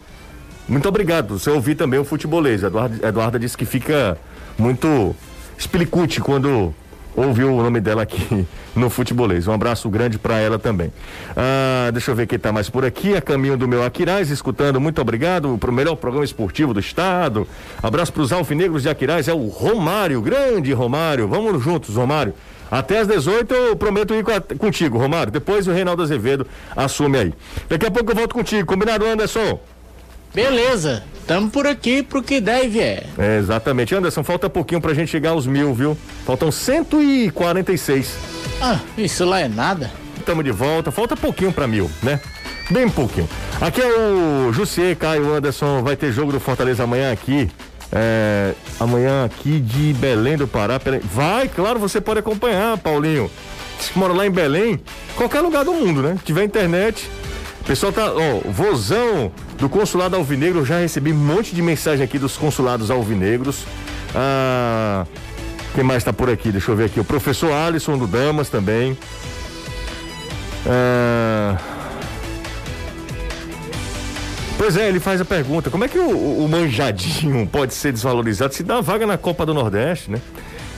[0.67, 1.37] Muito obrigado.
[1.37, 2.63] Você ouviu também o futebolês.
[2.63, 4.17] Eduarda, Eduarda disse que fica
[4.57, 5.15] muito
[5.57, 6.73] explicute quando
[7.15, 8.45] ouviu o nome dela aqui
[8.75, 9.47] no futebolês.
[9.47, 10.91] Um abraço grande para ela também.
[11.35, 13.15] Ah, deixa eu ver quem tá mais por aqui.
[13.15, 14.79] A caminho do meu Aquiraz, escutando.
[14.79, 17.47] Muito obrigado pro melhor programa esportivo do estado.
[17.81, 19.27] Abraço para os alfinegros de Aquiraz.
[19.27, 21.27] É o Romário, grande Romário.
[21.27, 22.33] Vamos juntos, Romário.
[22.73, 24.23] Até às 18 eu prometo ir
[24.57, 25.31] contigo, Romário.
[25.31, 27.33] Depois o Reinaldo Azevedo assume aí.
[27.69, 28.65] Daqui a pouco eu volto contigo.
[28.65, 29.59] Combinado, Anderson?
[30.33, 33.05] Beleza, tamo por aqui pro que der e vier.
[33.15, 33.93] É, exatamente.
[33.93, 35.95] Anderson, falta pouquinho pra gente chegar aos mil, viu?
[36.25, 38.17] Faltam 146.
[38.59, 39.91] Ah, isso lá é nada.
[40.25, 42.19] Tamo de volta, falta pouquinho pra mil, né?
[42.71, 43.29] Bem pouquinho.
[43.61, 47.51] Aqui é o Jussier, Caio Anderson, vai ter jogo do Fortaleza amanhã aqui.
[47.95, 50.79] É, amanhã aqui de Belém do Pará.
[51.03, 53.29] Vai, claro, você pode acompanhar, Paulinho.
[53.79, 54.79] Você mora lá em Belém,
[55.15, 56.17] qualquer lugar do mundo, né?
[56.23, 57.09] Tiver internet.
[57.61, 62.03] O pessoal tá, ó, vozão do consulado alvinegro, eu já recebi um monte de mensagem
[62.03, 63.63] aqui dos consulados alvinegros.
[64.15, 65.05] Ah,
[65.75, 66.51] quem mais tá por aqui?
[66.51, 66.99] Deixa eu ver aqui.
[66.99, 68.97] O professor Alisson do Damas também.
[70.65, 71.57] Ah,
[74.63, 78.53] Pois é, ele faz a pergunta: como é que o, o manjadinho pode ser desvalorizado
[78.53, 80.21] se dá vaga na Copa do Nordeste, né?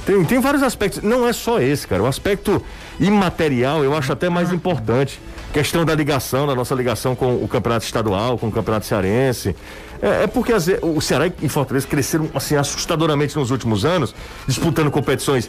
[0.04, 2.02] Tem, tem vários aspectos, não é só esse, cara.
[2.02, 2.60] O aspecto
[3.00, 5.22] imaterial eu acho até mais importante.
[5.54, 9.56] Questão da ligação, da nossa ligação com o campeonato estadual, com o campeonato cearense.
[10.02, 14.16] É, é porque as, o Ceará e Fortaleza cresceram assim assustadoramente nos últimos anos,
[14.48, 15.48] disputando competições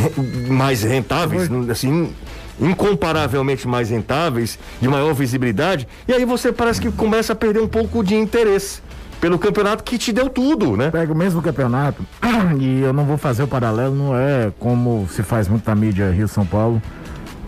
[0.46, 2.14] mais rentáveis, assim,
[2.60, 7.68] incomparavelmente mais rentáveis, de maior visibilidade, e aí você parece que começa a perder um
[7.68, 8.80] pouco de interesse
[9.20, 10.90] pelo campeonato que te deu tudo, né?
[10.90, 12.04] Pega o mesmo campeonato,
[12.60, 16.10] e eu não vou fazer o paralelo, não é como se faz muito na mídia
[16.10, 16.80] Rio-São Paulo,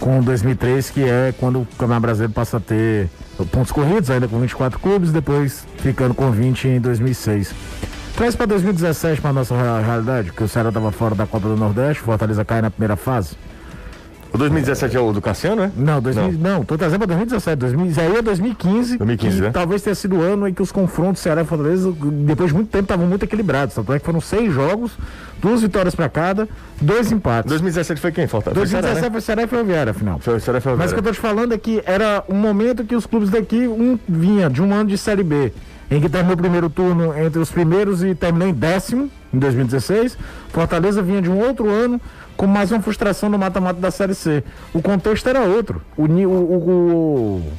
[0.00, 3.08] com 2003, que é quando o Campeonato Brasileiro passa a ter
[3.52, 7.54] pontos corridos, ainda com 24 clubes, depois ficando com 20 em 2006.
[8.16, 12.02] Traz para 2017 para nossa realidade, que o Ceará estava fora da Copa do Nordeste,
[12.02, 13.36] Fortaleza cai na primeira fase.
[14.32, 15.70] O 2017 é o do Cassiano, é?
[15.76, 16.58] Não, 2000, não.
[16.58, 17.56] não, tô trazendo para 2017.
[17.56, 18.98] 2000, isso aí é 2015.
[18.98, 19.50] 2015, né?
[19.50, 21.92] Talvez tenha sido o ano em que os confrontos Ceará e Fortaleza,
[22.24, 23.74] depois de muito tempo, estavam muito equilibrados.
[23.74, 24.92] Tanto é que foram seis jogos,
[25.40, 26.48] duas vitórias para cada,
[26.80, 27.48] dois empates.
[27.50, 28.26] 2017 foi quem?
[28.26, 28.52] Falta?
[28.52, 30.18] 2017 foi, foi Ceará e Ferroviária, afinal.
[30.20, 30.84] Foi Ceará e Ferroviária.
[30.84, 33.30] Mas o que eu tô te falando é que era um momento que os clubes
[33.30, 35.52] daqui, um vinha de um ano de Série B,
[35.90, 40.16] em que terminou o primeiro turno entre os primeiros e terminou em décimo, em 2016.
[40.50, 42.00] Fortaleza vinha de um outro ano
[42.40, 44.42] com mais uma frustração no mata-mata da Série C.
[44.72, 45.82] O contexto era outro.
[45.94, 47.52] O, o, o,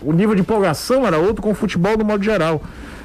[0.00, 2.62] o nível de empolgação era outro com o futebol no modo geral.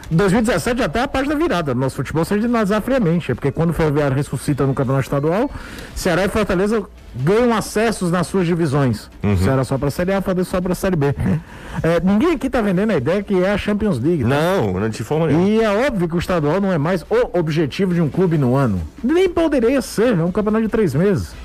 [0.09, 1.73] 2017 até a página virada.
[1.73, 3.31] Nosso futebol seja de analisar friamente.
[3.31, 5.49] É porque quando o Ferroviário ressuscita no Campeonato Estadual,
[5.95, 6.83] Ceará e Fortaleza
[7.15, 9.09] ganham acessos nas suas divisões.
[9.23, 9.37] Uhum.
[9.37, 11.13] Ceará só para a Série A, Fortaleza só para a Série B.
[11.83, 14.23] É, ninguém aqui está vendendo a ideia que é a Champions League.
[14.23, 14.29] Tá?
[14.29, 15.47] Não, não de forma nenhuma.
[15.47, 18.55] E é óbvio que o estadual não é mais o objetivo de um clube no
[18.55, 18.81] ano.
[19.03, 21.35] Nem poderia ser, é um campeonato de três meses.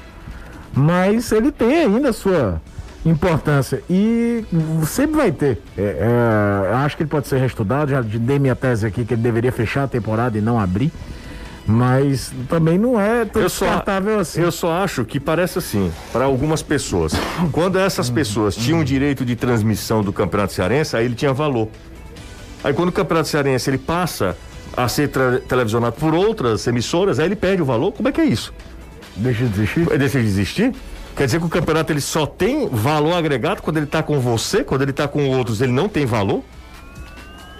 [0.72, 2.62] Mas ele tem ainda a sua
[3.04, 3.82] importância.
[3.88, 4.44] E
[4.86, 5.58] sempre vai ter.
[5.76, 7.90] É, é, acho que ele pode ser reestudado.
[7.90, 10.92] Já dei minha tese aqui que ele deveria fechar a temporada e não abrir.
[11.64, 14.40] Mas também não é tão eu descartável só, assim.
[14.40, 17.12] Eu só acho que parece assim, para algumas pessoas.
[17.52, 21.68] Quando essas pessoas tinham o direito de transmissão do Campeonato Cearense, aí ele tinha valor.
[22.64, 24.36] Aí quando o Campeonato Cearense ele passa
[24.76, 25.10] a ser
[25.48, 27.92] televisionado por outras emissoras, aí ele perde o valor.
[27.92, 28.52] Como é que é isso?
[29.14, 29.98] Deixa de existir?
[29.98, 30.72] Deixa de existir?
[31.16, 34.64] Quer dizer que o campeonato ele só tem valor agregado quando ele está com você,
[34.64, 36.42] quando ele está com outros ele não tem valor?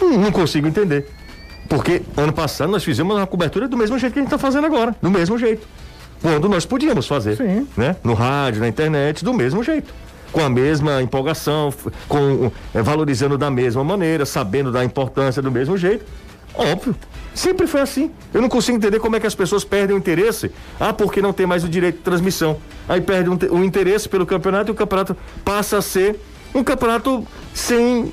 [0.01, 1.09] Hum, não consigo entender.
[1.69, 4.67] Porque ano passado nós fizemos uma cobertura do mesmo jeito que a gente está fazendo
[4.67, 5.67] agora, do mesmo jeito.
[6.21, 7.67] Quando nós podíamos fazer, Sim.
[7.77, 7.97] né?
[8.03, 9.93] No rádio, na internet, do mesmo jeito.
[10.31, 11.73] Com a mesma empolgação,
[12.09, 16.05] com é, valorizando da mesma maneira, sabendo da importância do mesmo jeito.
[16.55, 16.95] Óbvio.
[17.35, 18.11] Sempre foi assim.
[18.33, 20.51] Eu não consigo entender como é que as pessoas perdem o interesse.
[20.79, 22.59] Ah, porque não tem mais o direito de transmissão.
[22.89, 26.21] Aí perde um, o interesse pelo campeonato e o campeonato passa a ser
[26.55, 28.13] um campeonato sem,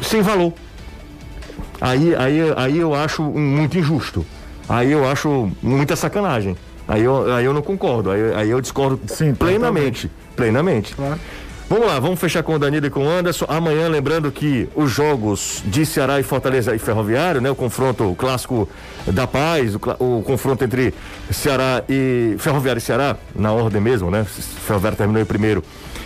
[0.00, 0.52] sem valor.
[1.80, 4.24] Aí, aí, aí eu acho muito injusto.
[4.68, 6.56] Aí eu acho muita sacanagem.
[6.88, 8.10] Aí eu, aí eu não concordo.
[8.10, 10.10] Aí, aí eu discordo Sim, plenamente.
[10.34, 10.94] Plenamente.
[10.94, 11.20] Claro.
[11.72, 13.46] Vamos lá, vamos fechar com o Danilo e com o Anderson.
[13.48, 17.50] Amanhã, lembrando que os jogos de Ceará e Fortaleza e Ferroviário, né?
[17.50, 18.68] O confronto o clássico
[19.06, 20.92] da paz, o, o, confronto entre
[21.30, 24.22] Ceará e Ferroviário e Ceará, na ordem mesmo, né?
[24.66, 25.64] Ferroviário terminou em primeiro.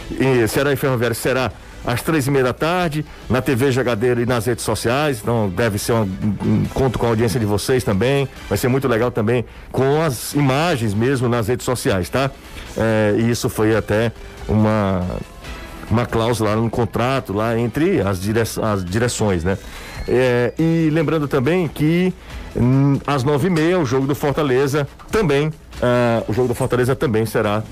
[0.09, 1.51] E Ceará e Ferroviário será
[1.85, 5.19] às três e meia da tarde, na TV Jagadeiro e nas redes sociais.
[5.21, 6.09] Então deve ser um,
[6.45, 8.29] um conto com a audiência de vocês também.
[8.49, 12.31] Vai ser muito legal também com as imagens mesmo nas redes sociais, tá?
[12.77, 14.13] É, e isso foi até
[14.49, 15.05] uma
[15.91, 19.57] uma cláusula no contrato lá entre as, dire as direções, né?
[20.09, 22.13] É, e lembrando também que
[22.55, 26.95] hum, às nove e meia o jogo do Fortaleza também, uh, o jogo do Fortaleza
[26.95, 27.63] também será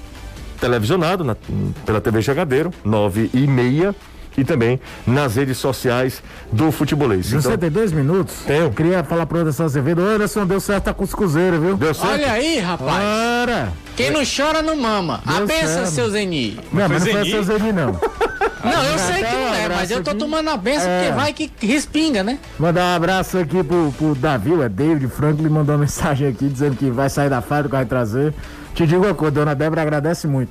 [0.61, 1.37] televisionado na,
[1.85, 3.95] pela TV Jagadeiro, nove e meia
[4.37, 6.23] e também nas redes sociais
[6.53, 7.31] do futebolês.
[7.31, 8.37] Você então, tem dois minutos?
[8.47, 8.71] Tenho.
[8.71, 11.77] Queria falar pro Anderson Azevedo, Anderson deu certo tá com os cruzeiros, viu?
[11.77, 12.13] Deu certo.
[12.13, 12.93] Olha aí, rapaz.
[12.93, 13.69] Para.
[13.97, 15.21] Quem não chora não mama.
[15.25, 16.59] Deu a benção, seu Zeni.
[16.73, 17.99] Não, mas não foi seu Zeni, não.
[18.65, 21.03] Não, eu sei que não é, mas eu tô tomando a benção é.
[21.03, 22.39] porque vai que respinga, né?
[22.59, 26.75] Mandar um abraço aqui pro, pro Davi, é David Franklin, mandou uma mensagem aqui dizendo
[26.75, 28.33] que vai sair da fábrica, vai trazer.
[28.75, 30.51] Te digo uma coisa, dona Débora agradece muito.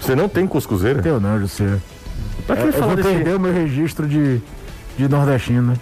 [0.00, 1.02] Você não tem cuscuzeira?
[1.02, 1.78] Tenho não, José.
[2.50, 3.08] Pra que é, eu vou desse...
[3.08, 4.40] perder o meu registro de,
[4.98, 5.76] de nordestino, né?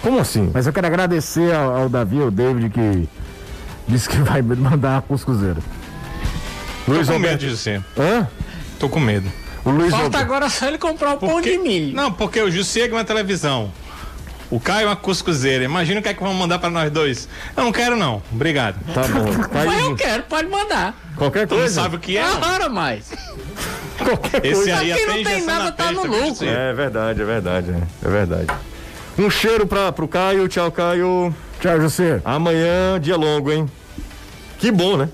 [0.00, 0.50] Como assim?
[0.54, 3.08] Mas eu quero agradecer ao, ao Davi, ao David, que
[3.88, 5.58] disse que vai mandar a cuscuzeira.
[6.86, 7.42] Luiz Tô com Alberto.
[7.42, 7.82] medo, José.
[7.98, 8.28] Hã?
[8.78, 9.30] Tô com medo.
[9.64, 10.24] O Luiz Falta Alberto.
[10.24, 11.32] agora só ele comprar o porque...
[11.32, 11.94] pão de milho.
[11.94, 13.70] Não, porque o José ganha uma televisão.
[14.50, 15.64] O Caio é uma cuscuzeira.
[15.64, 17.28] Imagina o que é que vão mandar para nós dois.
[17.56, 18.20] Eu não quero, não.
[18.32, 18.76] Obrigado.
[18.92, 19.24] Tá bom.
[19.54, 20.94] Mas eu quero, pode mandar.
[21.16, 21.66] Qualquer coisa.
[21.66, 22.22] Tu sabe o que é?
[22.22, 23.12] Agora mais.
[23.96, 24.76] Qualquer Esse coisa.
[24.78, 26.46] aí Aqui não tem nada, tá no lucro.
[26.46, 27.70] É verdade, é verdade.
[27.70, 28.46] É, é verdade.
[29.16, 30.48] Um cheiro para pro Caio.
[30.48, 31.34] Tchau, Caio.
[31.60, 32.20] Tchau, José.
[32.24, 33.70] Amanhã, dia longo, hein?
[34.58, 35.08] Que bom, né?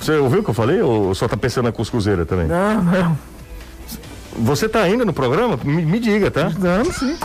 [0.00, 2.46] Você ouviu o que eu falei ou só tá pensando na cuscuzeira também?
[2.46, 3.18] Não, não.
[4.38, 5.58] Você tá ainda no programa?
[5.62, 6.50] Me, me diga, tá?
[6.58, 7.18] Não, sim.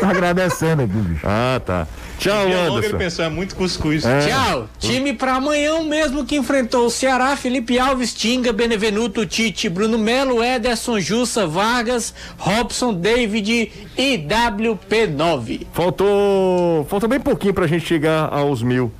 [0.00, 1.26] Tá agradecendo aqui, bicho.
[1.26, 1.86] Ah, tá.
[2.18, 2.88] Tchau, Anderson.
[2.88, 4.04] Ele pensou, é muito cuscuz.
[4.04, 4.26] É.
[4.26, 4.68] Tchau.
[4.78, 10.42] Time para amanhã mesmo que enfrentou o Ceará, Felipe Alves, Tinga, Benevenuto, Tite, Bruno Melo,
[10.42, 15.66] Ederson, Jussa, Vargas, Robson, David e WP9.
[15.72, 18.92] Faltou, faltou bem pouquinho pra gente chegar aos mil.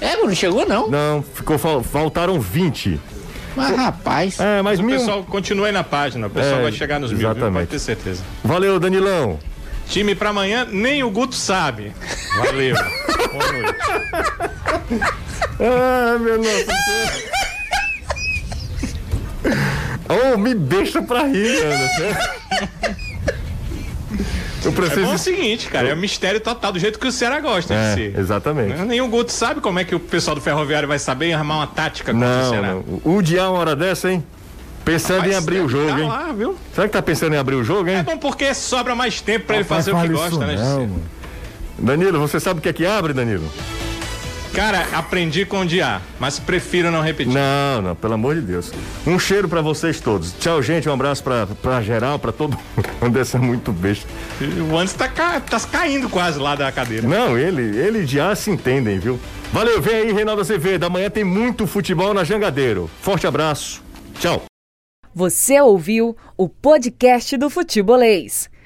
[0.00, 0.88] É, não chegou não.
[0.88, 2.98] Não, ficou, faltaram 20.
[3.56, 4.38] Mas, rapaz.
[4.38, 4.98] É, mas o mil...
[4.98, 7.40] pessoal continua aí na página, o pessoal é, vai chegar nos exatamente.
[7.40, 7.60] mil, viu?
[7.60, 8.22] pode ter certeza.
[8.44, 9.38] Valeu, Danilão.
[9.88, 11.92] Time pra amanhã, nem o Guto sabe.
[12.36, 12.76] Valeu.
[13.32, 13.74] Boa noite.
[15.60, 16.66] Ah, meu nosso.
[20.08, 22.95] Oh, me deixa pra rir, Ana.
[24.66, 25.10] Eu preciso...
[25.10, 27.88] É o seguinte, cara, é um mistério total, do jeito que o Ceará gosta é,
[27.88, 28.18] de ser.
[28.18, 28.80] Exatamente.
[28.82, 32.12] Nenhum Guto sabe como é que o pessoal do Ferroviário vai saber armar uma tática
[32.12, 32.74] contra não, o Ceará.
[32.74, 33.00] Não.
[33.04, 34.24] O dia uma hora dessa, hein?
[34.84, 36.08] Pensando Rapaz, em abrir o jogo, tá hein?
[36.08, 36.56] Lá, viu?
[36.72, 37.96] Será que tá pensando em abrir o jogo, hein?
[37.96, 41.00] É bom porque sobra mais tempo para ele fazer o que gosta, né, não,
[41.78, 43.44] Danilo, você sabe o que é que abre, Danilo?
[44.56, 47.34] Cara, aprendi com o dia, mas prefiro não repetir.
[47.34, 48.72] Não, não, pelo amor de Deus.
[49.06, 50.32] Um cheiro para vocês todos.
[50.32, 50.88] Tchau, gente.
[50.88, 52.56] Um abraço pra, pra geral, pra todo
[53.02, 53.18] mundo.
[53.18, 54.08] Essa é muito besta.
[54.70, 55.40] O Anderson tá, ca...
[55.40, 57.06] tá caindo quase lá da cadeira.
[57.06, 59.20] Não, ele, ele já se entendem, viu?
[59.52, 60.84] Valeu, vem aí, Reinaldo Azevedo.
[60.86, 62.88] Amanhã tem muito futebol na Jangadeiro.
[63.02, 63.82] Forte abraço.
[64.18, 64.42] Tchau.
[65.14, 68.48] Você ouviu o podcast do Futebolês.